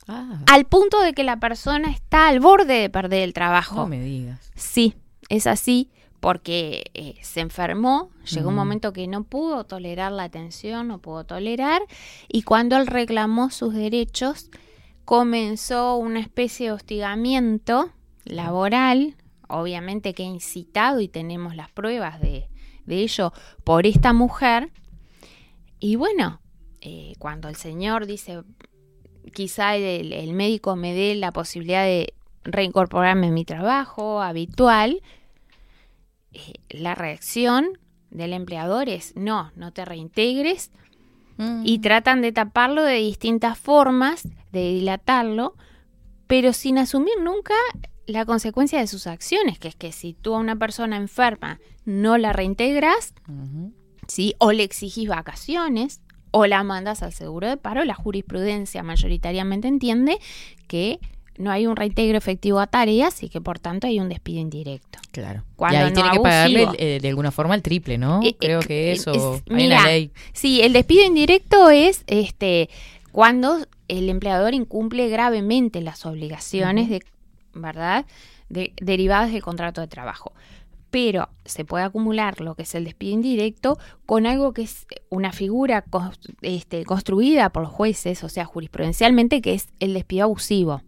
[0.09, 0.41] Ah.
[0.47, 3.77] Al punto de que la persona está al borde de perder el trabajo.
[3.77, 4.51] No me digas.
[4.57, 4.95] Sí,
[5.29, 10.89] es así, porque eh, se enfermó, llegó un momento que no pudo tolerar la atención,
[10.89, 11.83] no pudo tolerar,
[12.27, 14.51] y cuando él reclamó sus derechos,
[15.05, 17.93] comenzó una especie de hostigamiento
[18.25, 19.15] laboral,
[19.49, 22.49] obviamente que incitado y tenemos las pruebas de,
[22.87, 23.33] de ello
[23.65, 24.71] por esta mujer,
[25.81, 26.41] y bueno,
[26.81, 28.43] eh, cuando el señor dice,
[29.33, 35.03] quizá el, el médico me dé la posibilidad de reincorporarme en mi trabajo habitual,
[36.33, 37.79] eh, la reacción
[38.11, 40.71] del empleador es no, no te reintegres
[41.63, 45.55] y tratan de taparlo de distintas formas, de dilatarlo,
[46.27, 47.55] pero sin asumir nunca
[48.09, 52.19] la consecuencia de sus acciones, que es que si tú a una persona enferma no
[52.19, 53.15] la reintegras,
[54.07, 54.35] ¿sí?
[54.39, 56.01] o le exigís vacaciones,
[56.31, 60.19] o la mandas al seguro de paro, la jurisprudencia mayoritariamente entiende
[60.67, 60.99] que
[61.39, 64.99] no hay un reintegro efectivo a tareas y que por tanto hay un despido indirecto.
[65.13, 65.45] Claro.
[65.57, 68.21] Cuando y ahí no tiene que pagarle eh, de alguna forma el triple, ¿no?
[68.23, 69.13] Eh, Creo eh, que es- eso.
[69.37, 70.11] es- hay mira, una ley.
[70.33, 72.69] Sí, el despido indirecto es este
[73.13, 77.03] cuando el empleador incumple gravemente las obligaciones de,
[77.61, 78.07] ¿verdad?
[78.49, 80.33] De- derivadas del contrato de trabajo.
[80.91, 85.33] Pero se puede acumular lo que es el despido indirecto con algo que es una
[85.33, 85.85] figura
[86.41, 90.81] este, construida por los jueces, o sea, jurisprudencialmente, que es el despido abusivo.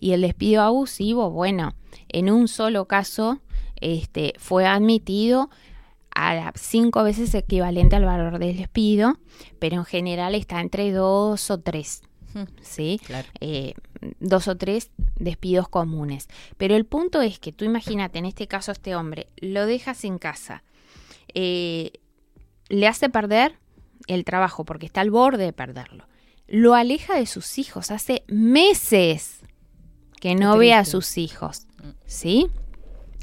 [0.00, 1.74] Y el despido abusivo, bueno,
[2.08, 3.38] en un solo caso
[3.80, 5.50] este, fue admitido
[6.14, 9.18] a cinco veces equivalente al valor del despido,
[9.60, 12.02] pero en general está entre dos o tres.
[12.60, 13.00] ¿Sí?
[13.40, 13.74] Eh,
[14.20, 16.28] dos o tres despidos comunes.
[16.56, 20.18] Pero el punto es que tú imagínate, en este caso, este hombre lo deja sin
[20.18, 20.62] casa,
[21.34, 21.92] eh,
[22.68, 23.58] le hace perder
[24.06, 26.06] el trabajo porque está al borde de perderlo,
[26.46, 29.40] lo aleja de sus hijos, hace meses
[30.20, 31.66] que no ve a sus hijos,
[32.06, 32.48] ¿sí?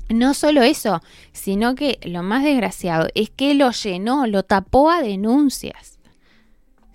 [0.10, 1.02] No solo eso,
[1.32, 5.95] sino que lo más desgraciado es que lo llenó, lo tapó a denuncias.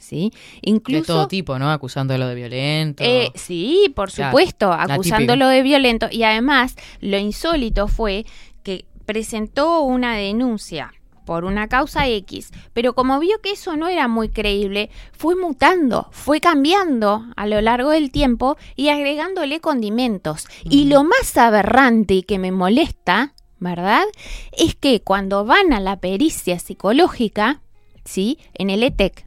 [0.00, 0.32] ¿Sí?
[0.32, 1.70] De Incluso todo tipo, ¿no?
[1.70, 3.04] Acusándolo de violento.
[3.04, 6.08] eh, sí, por supuesto, la acusándolo de violento.
[6.10, 8.24] Y además, lo insólito fue
[8.62, 10.92] que presentó una denuncia
[11.30, 16.08] por una causa X, pero como vio que eso no era muy creíble, fue mutando,
[16.10, 20.48] fue cambiando a lo largo del tiempo y agregándole condimentos.
[20.64, 24.06] Y lo más aberrante y que me molesta, ¿verdad?
[24.50, 27.60] Es que cuando van a la pericia psicológica,
[28.04, 28.38] ¿sí?
[28.54, 29.24] En el ETEC,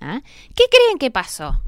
[0.00, 0.20] ¿ah?
[0.54, 1.60] ¿qué creen que pasó?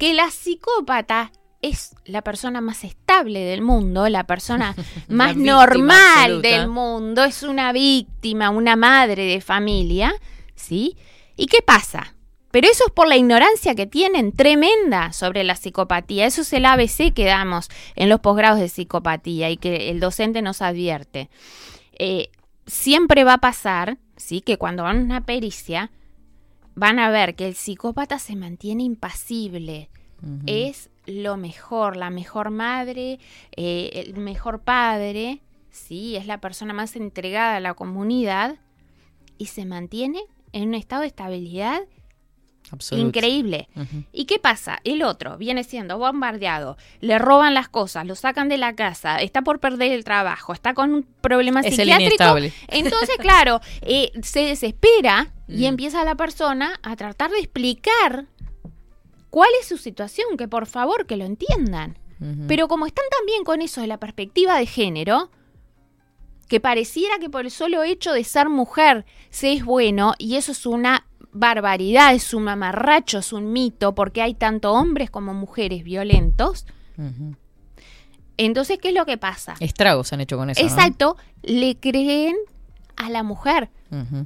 [0.00, 1.30] que la psicópata
[1.60, 4.74] es la persona más estable del mundo, la persona
[5.08, 6.48] más normal absoluta.
[6.48, 10.14] del mundo, es una víctima, una madre de familia,
[10.54, 10.96] ¿sí?
[11.36, 12.14] ¿Y qué pasa?
[12.50, 16.26] Pero eso es por la ignorancia que tienen tremenda sobre la psicopatía.
[16.26, 20.40] Eso es el ABC que damos en los posgrados de psicopatía y que el docente
[20.40, 21.28] nos advierte.
[21.98, 22.30] Eh,
[22.66, 24.40] siempre va a pasar, ¿sí?
[24.40, 25.90] Que cuando van a una pericia,
[26.74, 29.88] van a ver que el psicópata se mantiene impasible.
[30.46, 33.18] Es lo mejor, la mejor madre,
[33.56, 35.40] eh, el mejor padre,
[35.70, 38.56] sí, es la persona más entregada a la comunidad
[39.38, 40.20] y se mantiene
[40.52, 41.80] en un estado de estabilidad
[42.92, 43.68] increíble.
[44.12, 44.78] ¿Y qué pasa?
[44.84, 49.42] El otro viene siendo bombardeado, le roban las cosas, lo sacan de la casa, está
[49.42, 52.36] por perder el trabajo, está con un problema Es psiquiátrico.
[52.68, 55.64] Entonces, claro, eh, se desespera y Mm.
[55.64, 58.26] empieza la persona a tratar de explicar
[59.30, 61.98] cuál es su situación, que por favor que lo entiendan.
[62.48, 65.30] Pero como están también con eso de la perspectiva de género,
[66.48, 70.52] que pareciera que por el solo hecho de ser mujer se es bueno, y eso
[70.52, 75.82] es una barbaridad, es un mamarracho, es un mito, porque hay tanto hombres como mujeres
[75.82, 76.66] violentos.
[78.36, 79.54] Entonces, ¿qué es lo que pasa?
[79.60, 80.62] Estragos han hecho con eso.
[80.62, 80.68] ¿no?
[80.68, 82.36] Exacto, le creen
[82.96, 83.70] a la mujer.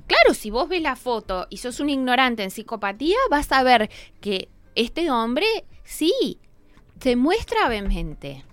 [0.06, 3.90] Claro, si vos ves la foto y sos un ignorante en psicopatía, vas a ver
[4.20, 5.46] que este hombre
[5.84, 6.38] sí
[7.00, 8.44] se muestra vehemente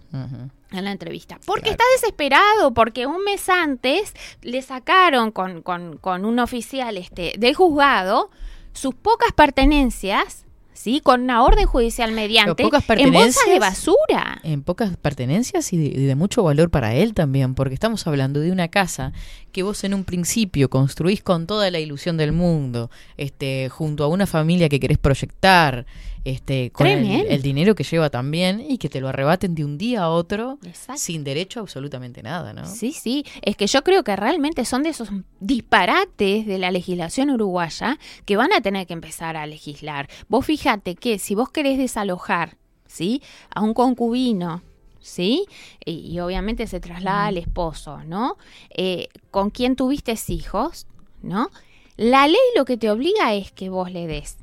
[0.72, 1.40] en la entrevista.
[1.46, 7.34] Porque está desesperado, porque un mes antes le sacaron con, con- con un oficial este,
[7.38, 8.30] del juzgado
[8.74, 11.02] sus pocas pertenencias, ¿sí?
[11.02, 14.40] Con una orden judicial mediante, pocas en bolsas de basura.
[14.44, 18.68] En pocas pertenencias y de, mucho valor para él también, porque estamos hablando de una
[18.68, 19.14] casa
[19.52, 24.08] que vos en un principio construís con toda la ilusión del mundo, este, junto a
[24.08, 25.86] una familia que querés proyectar,
[26.24, 30.04] este, con el dinero que lleva también, y que te lo arrebaten de un día
[30.04, 30.60] a otro
[30.96, 32.66] sin derecho a absolutamente nada, ¿no?
[32.66, 35.10] Sí, sí, es que yo creo que realmente son de esos
[35.40, 40.10] disparates de la legislación uruguaya que van a tener que empezar a legislar.
[40.28, 42.56] Vos fíjate que si vos querés desalojar,
[42.86, 43.24] ¿sí?
[43.50, 44.62] A un concubino,
[45.00, 45.48] ¿sí?
[45.84, 48.38] Y, y obviamente se traslada al esposo, ¿no?
[48.70, 50.86] Eh, con quien tuviste hijos,
[51.24, 51.50] ¿no?
[51.98, 54.38] La ley lo que te obliga es que vos le des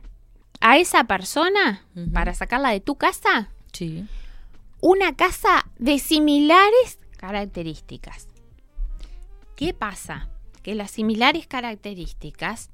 [0.61, 4.05] a esa persona, para sacarla de tu casa, Sí.
[4.81, 8.27] una casa de similares características.
[9.55, 10.31] ¿Qué pasa?
[10.63, 12.71] Que las similares características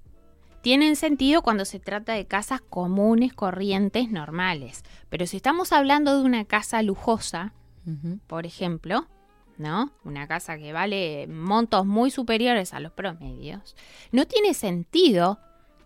[0.64, 4.82] tienen sentido cuando se trata de casas comunes, corrientes, normales.
[5.10, 7.52] Pero si estamos hablando de una casa lujosa,
[8.26, 9.06] por ejemplo,
[9.58, 9.92] ¿no?
[10.04, 13.76] Una casa que vale montos muy superiores a los promedios,
[14.10, 15.38] no tiene sentido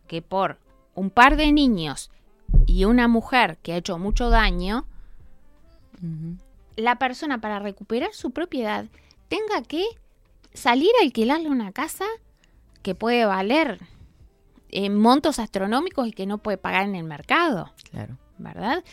[0.07, 0.61] que por
[0.95, 2.13] un par de niños
[2.65, 4.87] y una mujer que ha hecho mucho daño,
[6.77, 8.87] la persona para recuperar su propiedad
[9.29, 9.85] tenga que
[10.55, 12.05] salir a alquilarle una casa
[12.85, 13.81] que puede valer
[14.71, 17.73] eh, montos astronómicos y que no puede pagar en el mercado.
[17.91, 18.17] Claro.
[18.39, 18.85] ¿verdad?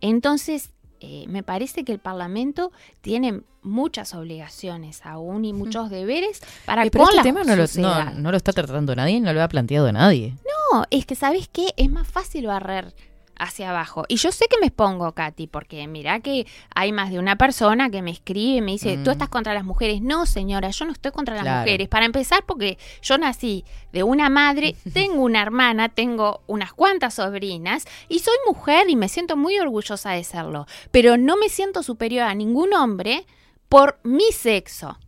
[0.00, 0.70] Entonces,
[1.00, 6.90] eh, me parece que el Parlamento tiene muchas obligaciones aún y muchos deberes para Eh,
[6.90, 9.42] pero con este la tema no lo, no, no lo está tratando nadie, no lo
[9.42, 10.36] ha planteado nadie.
[10.72, 11.68] No, es que ¿sabes qué?
[11.76, 12.94] Es más fácil barrer
[13.38, 14.04] hacia abajo.
[14.08, 17.90] Y yo sé que me expongo, Katy, porque mira que hay más de una persona
[17.90, 19.12] que me escribe y me dice, tú Mm.
[19.12, 20.00] estás contra las mujeres.
[20.02, 21.60] No, señora, yo no estoy contra las Claro.
[21.62, 21.88] mujeres.
[21.88, 27.84] Para empezar, porque yo nací de una madre, tengo una hermana, tengo unas cuantas sobrinas
[28.08, 30.66] y soy mujer y me siento muy orgullosa de serlo.
[30.90, 33.26] Pero no me siento superior a ningún hombre
[33.68, 34.98] por mi sexo.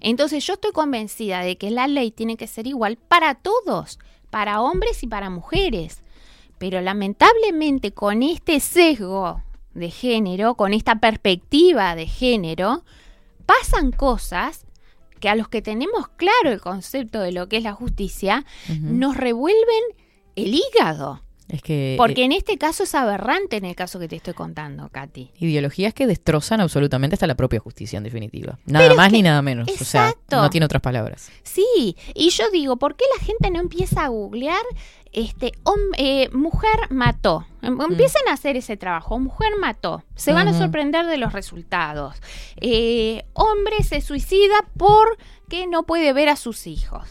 [0.00, 3.98] Entonces yo estoy convencida de que la ley tiene que ser igual para todos,
[4.30, 6.02] para hombres y para mujeres.
[6.60, 9.42] Pero lamentablemente con este sesgo
[9.72, 12.84] de género, con esta perspectiva de género,
[13.46, 14.66] pasan cosas
[15.20, 18.44] que a los que tenemos claro el concepto de lo que es la justicia,
[18.78, 19.84] nos revuelven
[20.36, 21.22] el hígado.
[21.50, 24.34] Es que Porque eh, en este caso es aberrante en el caso que te estoy
[24.34, 25.32] contando, Katy.
[25.40, 28.58] ideologías que destrozan absolutamente hasta la propia justicia en definitiva.
[28.66, 29.68] Nada Pero es más que- ni nada menos.
[29.68, 30.36] O sea, Exacto.
[30.42, 31.30] no tiene otras palabras.
[31.42, 34.62] Sí, y yo digo, ¿por qué la gente no empieza a googlear
[35.12, 37.46] este hom- eh, mujer mató?
[37.62, 40.04] Em- Empiecen a hacer ese trabajo, mujer mató.
[40.14, 42.14] Se van a sorprender de los resultados.
[42.60, 47.08] Eh, hombre se suicida porque no puede ver a sus hijos.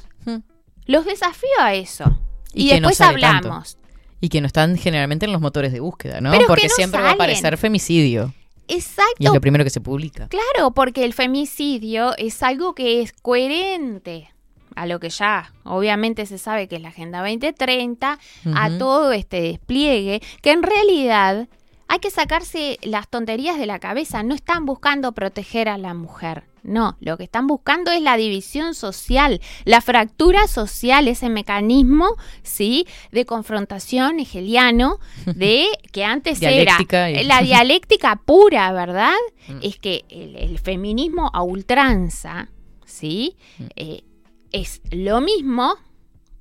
[0.86, 2.20] Los desafío a eso.
[2.54, 3.78] Y, después hablamos.
[4.22, 6.32] Y que no están generalmente en los motores de búsqueda, ¿no?
[6.32, 8.34] Pero Porque no siempre va a aparecer femicidio.
[8.68, 9.16] Exacto.
[9.18, 10.28] Y es lo primero que se publica.
[10.28, 14.30] Claro, porque el femicidio es algo que es coherente
[14.76, 18.18] a lo que ya obviamente se sabe que es la Agenda 2030,
[18.54, 21.50] a todo este despliegue, que en realidad
[21.90, 26.44] hay que sacarse las tonterías de la cabeza, no están buscando proteger a la mujer.
[26.62, 32.86] No, lo que están buscando es la división social, la fractura social, ese mecanismo, ¿sí?
[33.12, 39.16] De confrontación hegeliano, de que antes Dialéctica era y- la dialéctica pura, ¿verdad?
[39.48, 39.60] Mm.
[39.64, 42.50] Es que el, el feminismo a ultranza,
[42.86, 43.36] ¿sí?
[43.58, 43.64] Mm.
[43.76, 44.04] Eh,
[44.52, 45.76] es lo mismo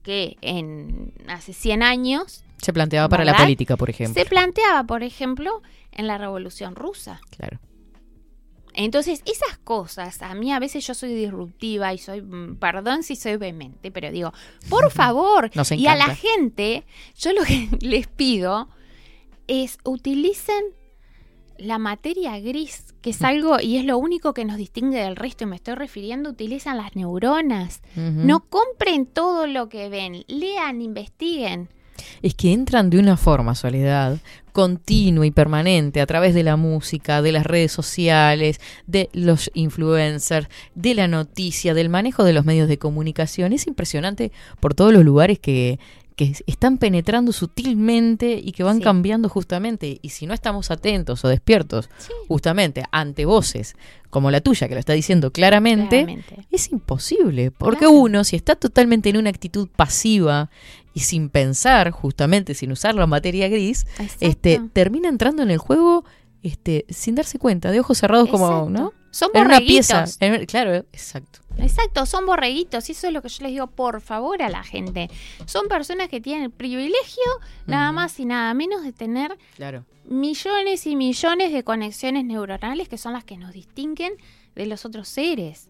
[0.02, 4.20] que en hace 100 años Se planteaba para la política, por ejemplo.
[4.20, 5.62] se planteaba, por ejemplo,
[5.92, 7.20] en la Revolución Rusa.
[7.30, 7.58] Claro.
[8.74, 13.16] Entonces, esas cosas, a mí a veces yo soy disruptiva y soy, mm, perdón si
[13.16, 14.32] soy vehemente, pero digo,
[14.68, 16.84] por favor, Nos y a la gente,
[17.16, 18.68] yo lo que les pido
[19.48, 20.64] es utilicen
[21.56, 25.42] la materia gris, que es algo y es lo único que nos distingue del resto,
[25.42, 27.82] y me estoy refiriendo, utilizan las neuronas.
[27.96, 31.68] No compren todo lo que ven, lean, investiguen.
[32.22, 34.18] Es que entran de una forma, Soledad,
[34.52, 40.48] continua y permanente a través de la música, de las redes sociales, de los influencers,
[40.74, 43.52] de la noticia, del manejo de los medios de comunicación.
[43.52, 45.78] Es impresionante por todos los lugares que,
[46.16, 48.82] que están penetrando sutilmente y que van Sí.
[48.82, 49.98] cambiando justamente.
[50.02, 51.88] Y si no estamos atentos o despiertos
[52.26, 53.76] justamente ante voces
[54.10, 56.36] como la tuya, que lo está diciendo claramente, Claramente.
[56.50, 57.50] es imposible.
[57.52, 57.92] Porque Claro.
[57.92, 60.50] uno, si está totalmente en una actitud pasiva
[60.98, 63.86] y sin pensar, justamente sin usar la materia gris,
[64.18, 66.04] este, termina entrando en el juego
[66.42, 68.70] este, sin darse cuenta, de ojos cerrados como, Exacto.
[68.70, 68.92] ¿no?
[69.10, 70.04] Son en una pieza.
[70.20, 71.38] en- claro, exacto.
[71.56, 74.62] Exacto, son borreguitos y eso es lo que yo les digo por favor a la
[74.62, 75.08] gente.
[75.46, 77.24] Son personas que tienen el privilegio
[77.66, 79.84] nada más y nada menos de tener Claro.
[80.04, 84.12] millones y millones de conexiones neuronales que son las que nos distinguen
[84.54, 85.68] de los otros seres.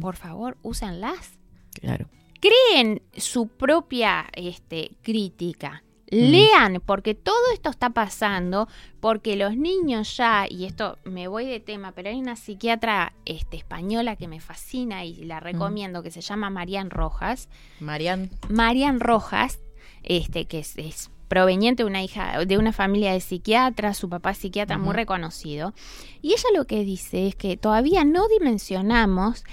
[0.00, 1.32] Por favor, úsenlas.
[1.72, 2.08] Claro.
[2.40, 5.82] Creen su propia este, crítica.
[6.08, 8.68] Lean, porque todo esto está pasando,
[9.00, 13.56] porque los niños ya, y esto me voy de tema, pero hay una psiquiatra este,
[13.56, 17.48] española que me fascina y la recomiendo, que se llama Marian Rojas.
[17.80, 18.30] Marian.
[18.48, 19.58] Marian Rojas,
[20.04, 24.30] este, que es, es proveniente de una hija, de una familia de psiquiatras, su papá
[24.30, 25.74] es psiquiatra muy reconocido.
[26.22, 29.44] Y ella lo que dice es que todavía no dimensionamos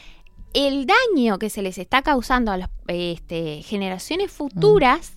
[0.53, 5.13] el daño que se les está causando a las este, generaciones futuras,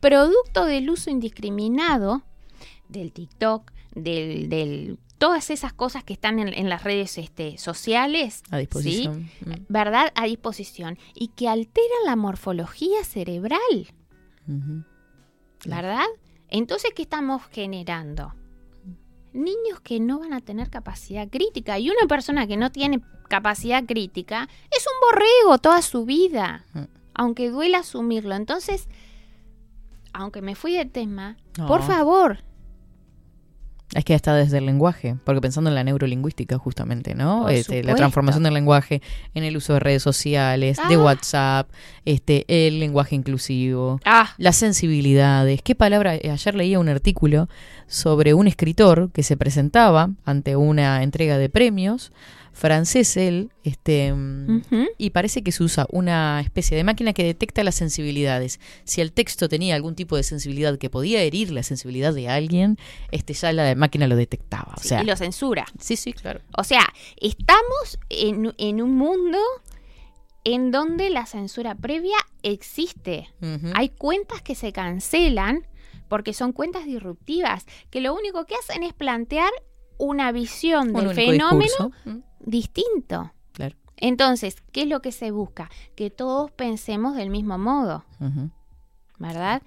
[0.00, 2.22] producto del uso indiscriminado
[2.88, 8.42] del TikTok, del, del todas esas cosas que están en, en las redes este, sociales.
[8.50, 9.28] A disposición.
[9.38, 9.44] ¿sí?
[9.44, 9.66] Mm.
[9.68, 10.12] ¿Verdad?
[10.14, 10.98] A disposición.
[11.14, 13.60] Y que alteran la morfología cerebral.
[14.48, 14.84] Ujú.
[15.66, 16.06] ¿Verdad?
[16.48, 18.34] Entonces, ¿qué estamos generando?
[19.32, 21.78] Niños que no van a tener capacidad crítica.
[21.78, 26.64] Y una persona que no tiene capacidad crítica es un borrego toda su vida.
[26.74, 26.80] Mm.
[27.14, 28.34] Aunque duela asumirlo.
[28.34, 28.88] Entonces,
[30.12, 31.66] aunque me fui de tema, No.
[31.66, 32.38] por favor,
[33.92, 37.48] Es que está desde el lenguaje, porque pensando en la neurolingüística justamente, ¿no?
[37.48, 39.02] Este, la transformación del lenguaje
[39.34, 40.98] en el uso de redes sociales, de Ah.
[41.02, 41.68] WhatsApp,
[42.04, 44.30] este, el lenguaje inclusivo, Ah.
[44.38, 45.60] las sensibilidades.
[45.62, 46.14] ¿Qué palabra?
[46.14, 47.48] eh, Ayer leía un artículo
[47.90, 52.12] sobre un escritor que se presentaba ante una entrega de premios
[52.52, 54.12] francés él, este,
[54.98, 58.60] y parece que se usa una especie de máquina que detecta las sensibilidades.
[58.84, 62.76] Si el texto tenía algún tipo de sensibilidad que podía herir la sensibilidad de alguien,
[63.12, 64.74] este ya la máquina lo detectaba.
[64.76, 65.64] O Sí, sea, y lo censura.
[65.78, 66.40] sí, sí, claro.
[66.56, 66.82] O sea,
[67.20, 69.38] estamos en, en un mundo
[70.44, 73.28] en donde la censura previa existe.
[73.74, 75.66] Hay cuentas que se cancelan
[76.10, 79.50] porque son cuentas disruptivas, que lo único que hacen es plantear
[79.96, 81.92] una visión Un del fenómeno discurso.
[82.04, 83.32] Mm, distinto.
[83.52, 83.76] Claro.
[83.96, 85.70] Entonces, ¿qué es lo que se busca?
[85.94, 88.04] Que todos pensemos del mismo modo.
[89.18, 89.62] ¿verdad?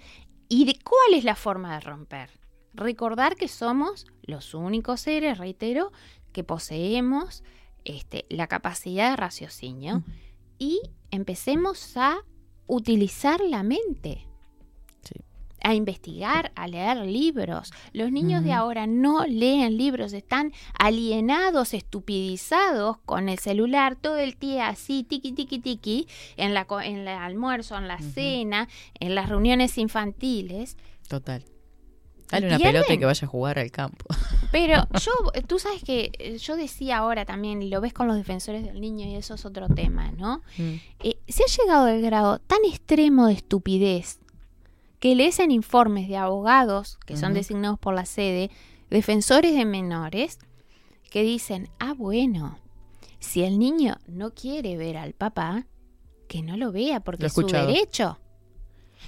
[0.50, 2.30] ¿Y de cuál es la forma de romper?
[2.74, 5.94] Recordar que somos los únicos seres, reitero,
[6.34, 7.44] que poseemos
[7.86, 10.04] este, la capacidad de raciocinio
[10.58, 12.18] y empecemos a
[12.68, 14.28] utilizar la mente.
[15.64, 17.72] A investigar, a leer libros.
[17.94, 24.34] Los niños de ahora no leen libros, están alienados, estupidizados con el celular todo el
[24.34, 28.68] día así, tiki, tiki, tiki, en, la, en el almuerzo, en la cena,
[29.00, 30.78] en las reuniones infantiles.
[31.08, 31.46] Total.
[32.30, 32.74] Dale una pierden.
[32.82, 34.06] pelota y que vaya a jugar al campo.
[34.52, 35.12] Pero yo,
[35.48, 38.82] tú sabes que eh, yo decía ahora también, y lo ves con los defensores del
[38.82, 40.42] niño, y eso es otro tema, ¿no?
[40.58, 40.74] Mm.
[41.04, 44.20] Eh, se ha llegado al grado tan extremo de estupidez
[45.04, 48.50] que lees en informes de abogados que son designados por la sede,
[48.90, 50.40] defensores de menores,
[51.12, 52.58] que dicen, ah, bueno,
[53.20, 55.68] si el niño no quiere ver al papá,
[56.30, 58.18] que no lo vea porque Lo es su derecho.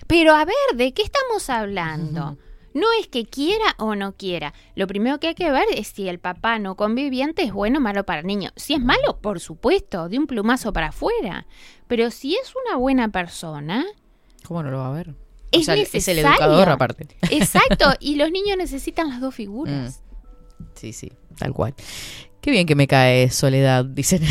[0.06, 2.38] Pero a ver, ¿de qué estamos hablando?
[2.74, 4.54] No es que quiera o no quiera.
[4.76, 7.82] Lo primero que hay que ver es si el papá no conviviente es bueno o
[7.82, 8.52] malo para el niño.
[8.58, 11.48] Si es malo, por supuesto, de un plumazo para afuera.
[11.88, 13.86] Pero si es una buena persona,
[14.46, 15.25] ¿Cómo no lo va a ver?
[15.56, 17.08] Es o sea, es el educador aparte.
[17.32, 20.02] Exacto, y los niños necesitan las dos figuras.
[20.76, 21.74] Sí, sí, tal cual.
[22.46, 24.22] Qué bien que me cae Soledad, dicen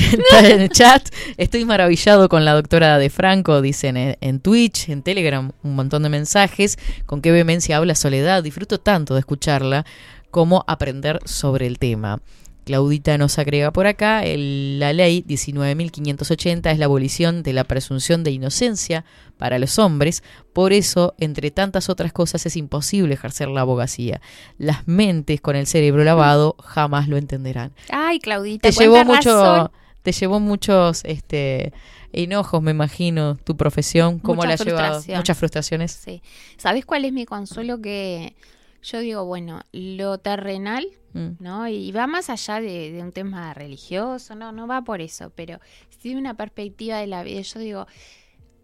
[0.45, 1.09] en el chat.
[1.37, 6.05] Estoy maravillado con la doctora de Franco, dicen en, en Twitch, en Telegram, un montón
[6.05, 6.79] de mensajes.
[7.07, 8.45] Con qué vehemencia habla Soledad.
[8.45, 9.85] Disfruto tanto de escucharla
[10.31, 12.21] como aprender sobre el tema.
[12.65, 18.25] Claudita nos agrega por acá, el- la ley 19.580 es la abolición de la presunción
[18.25, 19.05] de inocencia
[19.39, 20.23] para los hombres,
[20.53, 24.21] por eso, entre tantas otras cosas, es imposible ejercer la abogacía.
[24.59, 27.73] Las mentes con el cerebro lavado jamás lo entenderán.
[27.91, 29.71] Ay, Claudita, Te llevó mucho, razón.
[30.03, 31.73] te llevó muchos este
[32.13, 35.91] enojos, me imagino, tu profesión, cómo Mucha la has llevado, muchas frustraciones.
[35.93, 36.23] Sí.
[36.57, 37.81] ¿Sabes cuál es mi consuelo?
[37.83, 38.37] Que
[38.85, 41.37] yo digo, bueno, lo terrenal, Mm.
[41.39, 41.69] ¿no?
[41.69, 45.61] Y va más allá de, de un tema religioso, no, no va por eso, pero
[46.03, 47.41] de una perspectiva de la vida.
[47.41, 47.87] Yo digo,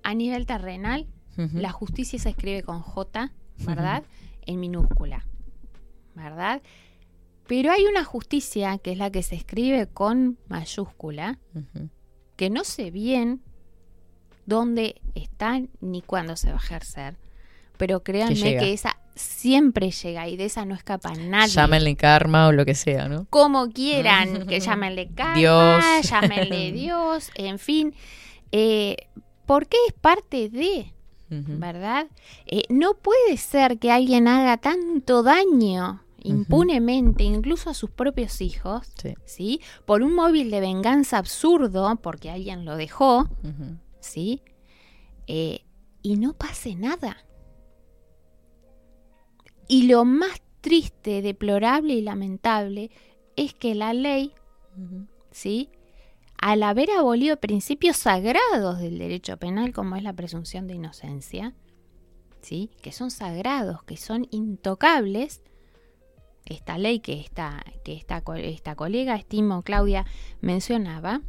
[0.03, 1.07] a nivel terrenal.
[1.55, 3.33] La justicia se escribe con J,
[3.65, 4.03] ¿verdad?
[4.45, 5.25] En minúscula,
[6.15, 6.61] ¿verdad?
[7.47, 11.39] Pero hay una justicia que es la que se escribe con mayúscula,
[12.37, 13.41] que no sé bien
[14.45, 17.17] dónde está ni cuándo se va a ejercer.
[17.79, 21.53] Pero créanme que esa siempre llega y de esa no escapa nadie.
[21.53, 23.27] Llámenle karma o lo que sea, ¿no?
[23.31, 25.85] Como quieran, que llámenle karma, Dios.
[26.11, 27.95] llámenle Dios, en fin.
[28.53, 28.97] Eh,
[29.47, 30.93] porque es parte de.
[31.33, 32.09] ¿verdad?
[32.47, 38.89] Eh, no puede ser que alguien haga tanto daño impunemente, incluso a sus propios hijos,
[39.01, 39.15] Sí.
[39.27, 39.61] ¿sí?
[39.87, 43.29] Por un móvil de venganza absurdo, porque alguien lo dejó.
[44.01, 44.43] ¿sí?
[45.29, 45.61] Eh,
[46.03, 47.17] y no pase nada.
[49.71, 52.91] Y lo más triste, deplorable y lamentable
[53.37, 54.33] es que la ley,
[55.31, 55.71] ¿sí?
[56.43, 61.55] Al haber abolido principios sagrados del derecho penal, como es la presunción de inocencia,
[62.43, 62.73] ¿sí?
[62.83, 65.41] Que son sagrados, que son intocables,
[66.47, 70.05] esta ley que esta, que esta, esta colega, estimo Claudia,
[70.41, 71.21] mencionaba,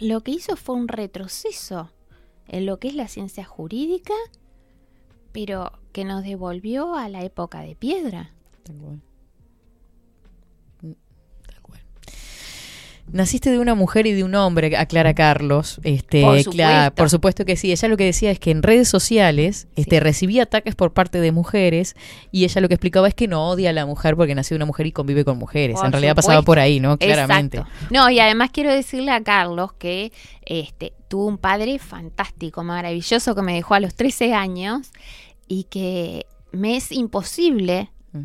[0.00, 1.92] lo que hizo fue un retroceso
[2.48, 4.14] en lo que es la ciencia jurídica,
[5.36, 8.30] pero que nos devolvió a la época de piedra.
[8.62, 9.00] Tal cual.
[10.80, 10.92] Mm,
[11.46, 11.80] Tal cual.
[13.12, 15.78] Naciste de una mujer y de un hombre, aclara Carlos.
[15.84, 16.94] Este, Por supuesto.
[16.94, 17.70] por supuesto que sí.
[17.70, 21.32] Ella lo que decía es que en redes sociales este, recibía ataques por parte de
[21.32, 21.96] mujeres
[22.32, 24.60] y ella lo que explicaba es que no odia a la mujer porque nació de
[24.60, 25.76] una mujer y convive con mujeres.
[25.76, 26.96] Por en realidad pasaba por ahí, ¿no?
[26.96, 27.58] Claramente.
[27.58, 27.86] Exacto.
[27.90, 30.12] No, y además quiero decirle a Carlos que
[30.46, 34.90] este, tuvo un padre fantástico, maravilloso, que me dejó a los 13 años
[35.48, 38.24] y que me es imposible Mm.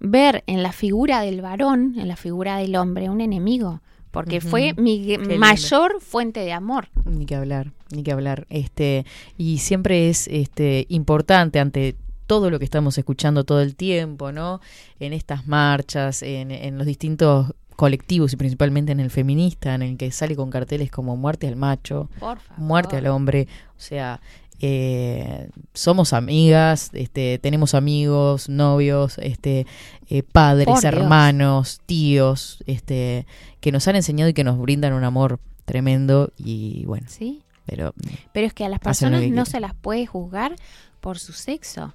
[0.00, 3.80] ver en la figura del varón, en la figura del hombre, un enemigo,
[4.10, 5.36] porque fue mi Qué lindo.
[5.38, 6.88] mayor fuente de amor.
[7.04, 8.46] Ni que hablar, ni que hablar.
[8.50, 9.04] Este,
[9.36, 14.60] y siempre es este importante ante todo lo que estamos escuchando todo el tiempo, ¿no?
[15.00, 19.96] En estas marchas, en, en los distintos colectivos y principalmente en el feminista, en el
[19.96, 22.08] que sale con carteles como muerte al macho,
[22.56, 23.46] muerte al hombre,
[23.76, 24.20] o sea,
[24.60, 29.66] eh, somos amigas, este, tenemos amigos, novios, este,
[30.08, 30.84] eh, padres, Por Dios.
[30.84, 33.26] hermanos, tíos, este,
[33.60, 37.42] que nos han enseñado y que nos brindan un amor tremendo y bueno, Sí.
[37.66, 37.92] pero
[38.32, 40.56] Pero es que a las personas no se las puede juzgar
[41.00, 41.92] por su sexo.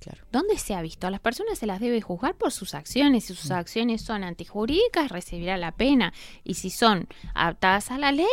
[0.00, 0.22] Claro.
[0.32, 1.06] ¿Dónde se ha visto?
[1.06, 3.24] A las personas se las debe juzgar por sus acciones.
[3.24, 3.54] Si sus Mm.
[3.54, 6.12] acciones son antijurídicas, recibirá la pena.
[6.44, 8.26] Y si son adaptadas a la ley,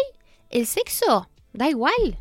[0.49, 2.17] el sexo da igual.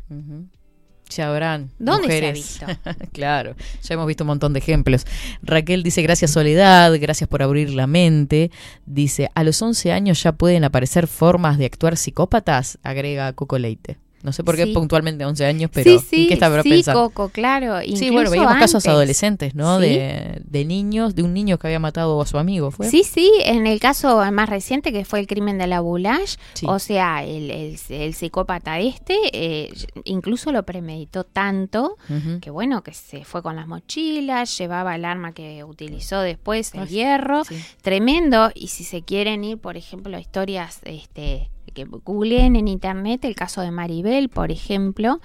[1.09, 1.71] Ya habrán.
[1.77, 2.65] ¿Dónde se ha visto?
[3.11, 5.05] claro, ya hemos visto un montón de ejemplos.
[5.41, 8.49] Raquel dice, gracias Soledad, gracias por abrir la mente.
[8.85, 13.97] Dice, a los 11 años ya pueden aparecer formas de actuar psicópatas, agrega Coco Leite.
[14.23, 14.73] No sé por qué Sí.
[14.73, 17.01] puntualmente 11 años, pero sí, sí, ¿en qué está sí, pensando?
[17.09, 17.79] Coco, claro.
[17.81, 19.79] Sí, incluso bueno, veíamos casos adolescentes, ¿no?
[19.79, 19.87] Sí.
[19.87, 22.89] De, de niños, de un niño que había matado a su amigo, ¿fue?
[22.89, 26.65] Sí, sí, en el caso más reciente que fue el crimen de la Boulage, Sí.
[26.69, 29.73] o sea, el, el- el psicópata este eh,
[30.03, 31.97] incluso lo premeditó tanto
[32.41, 36.81] que bueno, que se fue con las mochilas, llevaba el arma que utilizó después, el
[36.81, 37.55] Ay, hierro, sí.
[37.81, 43.23] tremendo, y si se quieren ir, por ejemplo, a historias este, que googleen en internet,
[43.25, 45.19] el caso de Maribel, por ejemplo,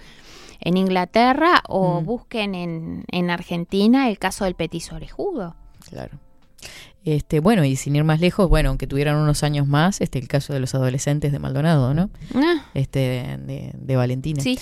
[0.60, 2.04] en Inglaterra, o Mm.
[2.04, 5.54] busquen en, en Argentina el caso del petiso orejudo.
[5.88, 6.18] Claro.
[7.06, 10.26] Este, bueno, y sin ir más lejos, bueno, aunque tuvieran unos años más, este, el
[10.26, 12.10] caso de los adolescentes de Maldonado, ¿no?
[12.34, 12.98] Ah, Este,
[13.46, 14.42] de, de Valentina.
[14.42, 14.58] sí.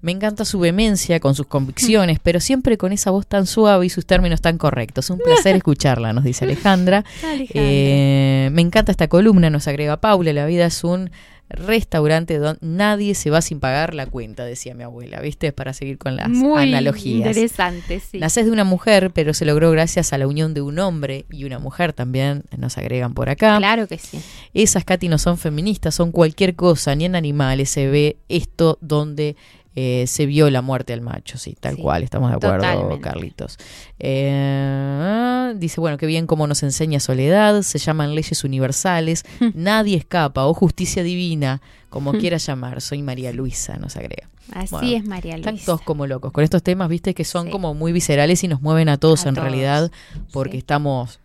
[0.00, 3.88] Me encanta su vehemencia con sus convicciones, pero siempre con esa voz tan suave y
[3.88, 5.10] sus términos tan correctos.
[5.10, 7.04] Un placer escucharla, nos dice Alejandra.
[7.22, 7.46] Alejandra.
[7.54, 10.32] Eh, me encanta esta columna, nos agrega Paula.
[10.32, 11.10] La vida es un
[11.52, 15.52] restaurante donde nadie se va sin pagar la cuenta, decía mi abuela, ¿viste?
[15.52, 17.18] Para seguir con las Muy analogías.
[17.28, 18.18] interesante, sí.
[18.18, 21.44] Naces de una mujer, pero se logró gracias a la unión de un hombre y
[21.44, 23.58] una mujer también, nos agregan por acá.
[23.58, 24.20] Claro que sí.
[24.54, 29.36] Esas, Katy, no son feministas, son cualquier cosa, ni en animales se ve esto donde
[29.74, 33.00] eh, se vio la muerte al macho, sí, tal Sí, cual, estamos de acuerdo, totalmente.
[33.00, 33.56] Carlitos.
[33.98, 39.24] Eh, dice, bueno, qué bien cómo nos enseña Soledad, se llaman leyes universales,
[39.54, 42.18] nadie escapa, o justicia divina, como Hmm.
[42.18, 44.28] quiera llamar, soy María Luisa, nos agrega.
[44.52, 45.66] Así Bueno, es, María Están Luisa.
[45.66, 47.52] todos como locos con estos temas, viste, que son Sí.
[47.52, 49.48] como muy viscerales y nos mueven a todos A en todos.
[49.48, 49.90] realidad,
[50.32, 50.58] porque Sí.
[50.58, 51.20] estamos,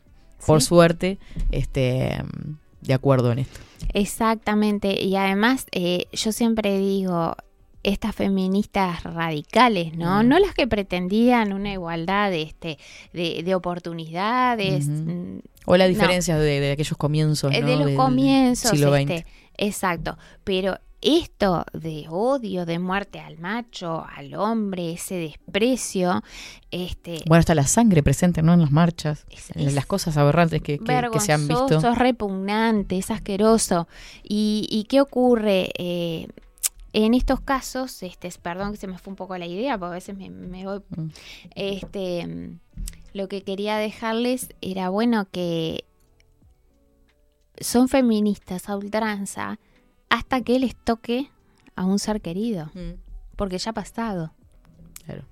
[0.45, 1.17] por suerte,
[1.51, 2.21] este,
[2.81, 3.59] de acuerdo en esto.
[3.93, 5.01] Exactamente.
[5.03, 7.35] Y además, eh, yo siempre digo,
[7.87, 10.21] estas feministas radicales, ¿no?
[10.23, 10.27] Mm.
[10.27, 12.77] No las que pretendían una igualdad este,
[13.13, 14.87] de, de oportunidades.
[14.87, 15.89] Mm, O la no.
[15.89, 17.67] diferencia de, de aquellos comienzos, Eh, ¿no?
[17.67, 19.27] de los del comienzos, siglo este, XX.
[19.57, 20.17] exacto.
[20.43, 26.23] Pero esto de odio, de muerte al macho, al hombre, ese desprecio,
[26.71, 28.53] este, Bueno, está la sangre presente, ¿no?
[28.53, 31.65] En las marchas, en las cosas aberrantes que, que- que se han visto.
[31.67, 33.87] vergonzoso, es repugnante, es asqueroso.
[34.23, 35.69] ¿Y, y qué ocurre?
[35.77, 36.27] Eh,
[37.05, 39.95] en estos casos, este, perdón que se me fue un poco la idea, porque a
[39.95, 40.81] veces me, me voy.
[40.89, 41.07] Mm.
[41.55, 42.59] Este, mm,
[43.13, 45.85] lo que quería dejarles era bueno que
[47.59, 49.59] son feministas a ultranza
[50.09, 51.29] hasta que les toque
[51.75, 52.71] a un ser querido,
[53.35, 54.33] porque ya ha pasado.
[55.05, 55.23] Claro.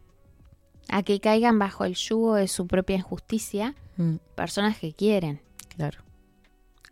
[0.89, 4.15] A que caigan bajo el yugo de su propia injusticia Mm.
[4.35, 5.41] personas que quieren.
[5.75, 5.99] Claro.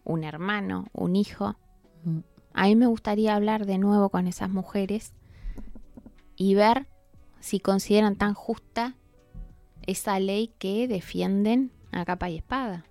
[0.04, 1.56] Un hermano, un hijo.
[2.54, 5.12] A mí me gustaría hablar de nuevo con esas mujeres
[6.36, 6.88] y ver
[7.40, 8.96] si consideran tan justa
[9.86, 12.86] esa ley que defienden a capa y espada.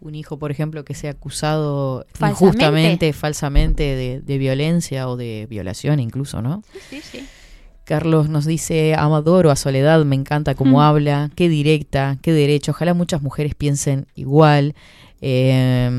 [0.00, 2.32] Un hijo, por ejemplo, que sea acusado Falsamente.
[2.46, 6.62] injustamente, falsamente de, de violencia o de violación incluso, ¿no?
[6.88, 7.26] Sí, sí.
[7.84, 10.82] Carlos nos dice, Amadoro a Soledad, me encanta cómo Mm.
[10.82, 14.74] habla, qué directa, qué derecho, ojalá muchas mujeres piensen igual.
[15.20, 15.90] Eh,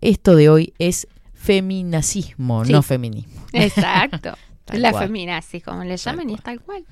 [0.00, 1.06] esto de hoy es
[1.46, 2.72] feminacismo, Sí.
[2.72, 3.42] no feminismo.
[3.52, 4.36] Exacto.
[4.72, 6.84] La feminazi, como le llaman, y es tal cual.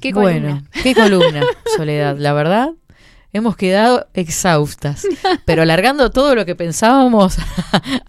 [0.00, 0.70] Qué bueno, columna.
[0.82, 1.42] qué columna,
[1.76, 2.16] Soledad.
[2.18, 2.70] La verdad,
[3.32, 5.06] hemos quedado exhaustas,
[5.44, 7.36] pero alargando todo lo que pensábamos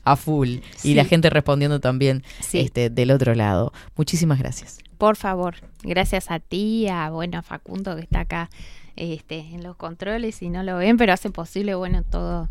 [0.04, 0.58] a full.
[0.76, 0.92] Sí.
[0.92, 2.60] Y la gente respondiendo también Sí.
[2.60, 3.74] este, del otro lado.
[3.96, 4.80] Muchísimas gracias.
[4.98, 8.50] Por favor, gracias a ti, a bueno, a Facundo que está acá
[8.96, 12.50] este, en los controles y no lo ven, pero hace posible, bueno, todo,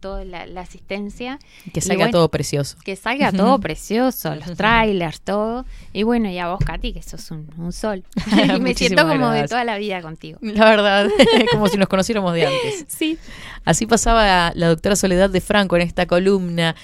[0.00, 1.38] toda la, la asistencia.
[1.72, 2.76] Que salga bueno, todo precioso.
[2.84, 5.64] Que salga todo precioso, los trailers, todo.
[5.92, 8.04] Y bueno, y a vos, Katy, que sos un, un sol.
[8.56, 10.38] y me siento como de toda la vida contigo.
[10.40, 11.08] La verdad,
[11.50, 12.84] como si nos conociéramos de antes.
[12.88, 13.18] Sí.
[13.64, 16.76] Así pasaba la doctora Soledad de Franco en esta columna.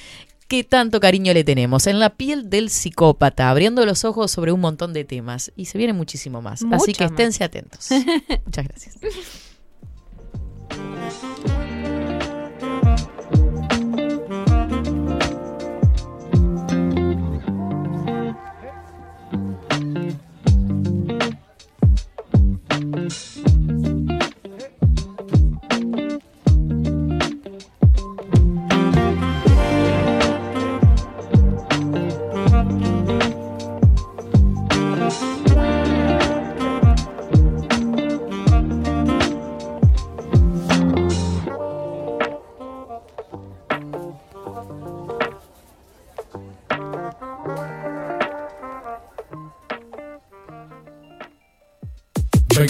[0.49, 1.87] ¿Qué tanto cariño le tenemos?
[1.87, 5.51] En la piel del psicópata, abriendo los ojos sobre un montón de temas.
[5.57, 6.63] Y se viene muchísimo más.
[6.71, 7.13] Así que más.
[7.13, 7.89] esténse atentos.
[8.45, 8.99] Muchas gracias.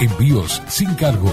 [0.00, 1.32] Envíos sin cargo.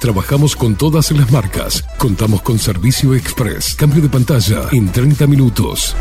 [0.00, 1.84] Trabajamos con todas las marcas.
[1.98, 3.74] Contamos con servicio express.
[3.74, 5.94] Cambio de pantalla en 30 minutos.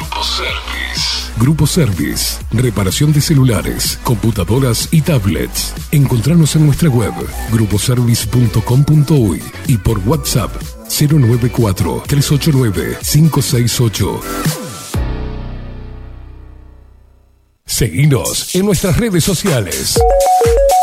[0.00, 1.30] Autoservice.
[1.38, 2.38] Grupo Service.
[2.50, 5.74] Reparación de celulares, computadoras y tablets.
[5.92, 7.12] Encontranos en nuestra web
[7.52, 10.50] gruposervice.com.uy y por WhatsApp
[10.88, 14.20] 094 389 568.
[17.64, 19.96] Seguinos en nuestras redes sociales.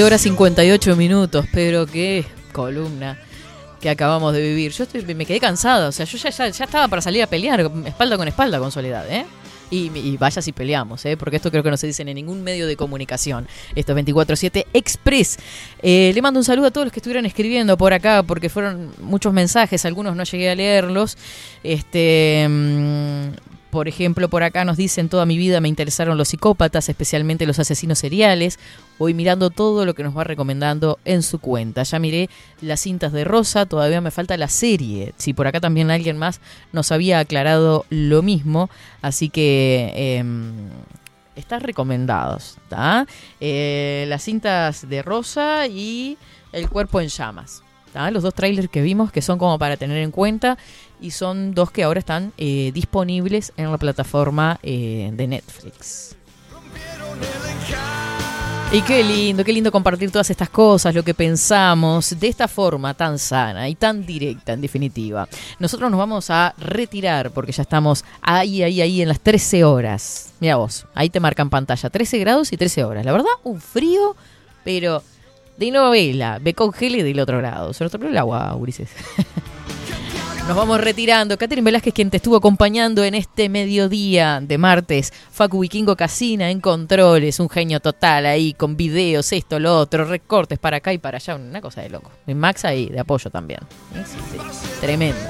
[0.00, 3.18] 12 horas 58 minutos, pero qué columna
[3.82, 4.72] que acabamos de vivir.
[4.72, 8.26] Yo me quedé cansada, o sea, yo ya, estaba para salir a pelear, espalda con
[8.26, 9.26] espalda con Soledad, ¿eh?
[9.70, 11.18] Y, vaya si peleamos, ¿eh?
[11.18, 13.46] porque esto creo que no se dice en ningún medio de comunicación.
[13.74, 15.36] Esto es 24-7 Express.
[15.82, 18.92] Eh, le mando un saludo a todos los que estuvieron escribiendo por acá, porque fueron
[19.02, 21.18] muchos mensajes, algunos no llegué a leerlos.
[21.62, 22.48] Este.
[23.70, 27.58] Por ejemplo, por acá nos dicen, toda mi vida me interesaron los psicópatas, especialmente los
[27.58, 28.58] asesinos seriales.
[28.98, 31.82] Voy mirando todo lo que nos va recomendando en su cuenta.
[31.82, 32.28] Ya miré
[32.60, 35.14] las cintas de Rosa, todavía me falta la serie.
[35.16, 36.40] Si por acá también alguien más
[36.72, 38.68] nos había aclarado lo mismo.
[39.02, 39.92] Así que...
[39.94, 40.68] em,
[41.36, 42.58] están recomendados.
[43.40, 46.18] Eh, las cintas de Rosa y
[46.52, 47.62] El cuerpo en llamas.
[47.92, 48.10] ¿tá?
[48.10, 50.58] Los dos trailers que vimos que son como para tener en cuenta
[51.00, 56.16] y son dos que ahora están eh, disponibles en la plataforma eh, de Netflix.
[58.72, 62.94] Y qué lindo, qué lindo compartir todas estas cosas, lo que pensamos, de esta forma
[62.94, 65.28] tan sana y tan directa, en definitiva.
[65.58, 70.34] Nosotros nos vamos a retirar porque ya estamos ahí, ahí, ahí en las 13 horas.
[70.38, 73.04] Mira vos, ahí te marcan pantalla, 13 grados y 13 horas.
[73.04, 74.14] La verdad, un frío,
[74.62, 75.02] pero
[75.56, 77.72] de novela, ve congele del otro lado.
[77.72, 78.90] Se nos el agua, Ulises.
[80.50, 81.38] Nos vamos retirando.
[81.38, 85.12] Catherine Velázquez, quien te estuvo acompañando en este mediodía de martes.
[85.30, 90.58] Facu Vikingo Casina en controles, un genio total ahí, con videos, esto, lo otro, recortes
[90.58, 92.10] para acá y para allá, una cosa de loco.
[92.26, 93.60] Y Max ahí, de apoyo también.
[94.80, 95.20] Tremendo.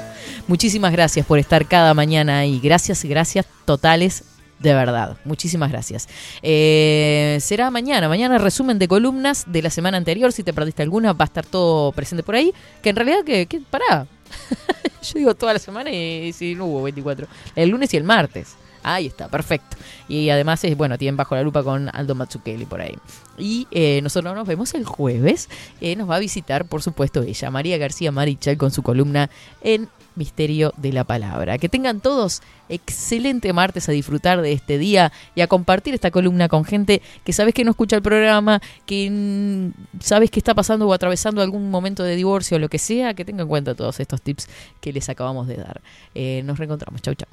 [0.47, 2.59] Muchísimas gracias por estar cada mañana ahí.
[2.59, 4.23] Gracias, gracias totales.
[4.57, 6.09] De verdad, muchísimas gracias.
[6.41, 10.31] Eh, será mañana, mañana resumen de columnas de la semana anterior.
[10.31, 12.51] Si te perdiste alguna, va a estar todo presente por ahí.
[12.81, 14.07] Que en realidad, que, que pará,
[15.01, 17.27] yo digo toda la semana y si no hubo 24.
[17.55, 18.55] El lunes y el martes.
[18.83, 19.77] Ahí está, perfecto.
[20.07, 22.95] Y además, es bueno, tienen bajo la lupa con Aldo Mazzucchelli por ahí.
[23.37, 25.49] Y eh, nosotros nos vemos el jueves.
[25.79, 29.29] Eh, nos va a visitar, por supuesto, ella, María García Marichal, con su columna
[29.61, 31.57] en Misterio de la Palabra.
[31.57, 36.47] Que tengan todos excelente martes a disfrutar de este día y a compartir esta columna
[36.49, 40.93] con gente que sabes que no escucha el programa, que sabes que está pasando o
[40.93, 44.21] atravesando algún momento de divorcio o lo que sea, que tenga en cuenta todos estos
[44.21, 44.47] tips
[44.79, 45.81] que les acabamos de dar.
[46.15, 47.01] Eh, nos reencontramos.
[47.01, 47.27] Chau, chau.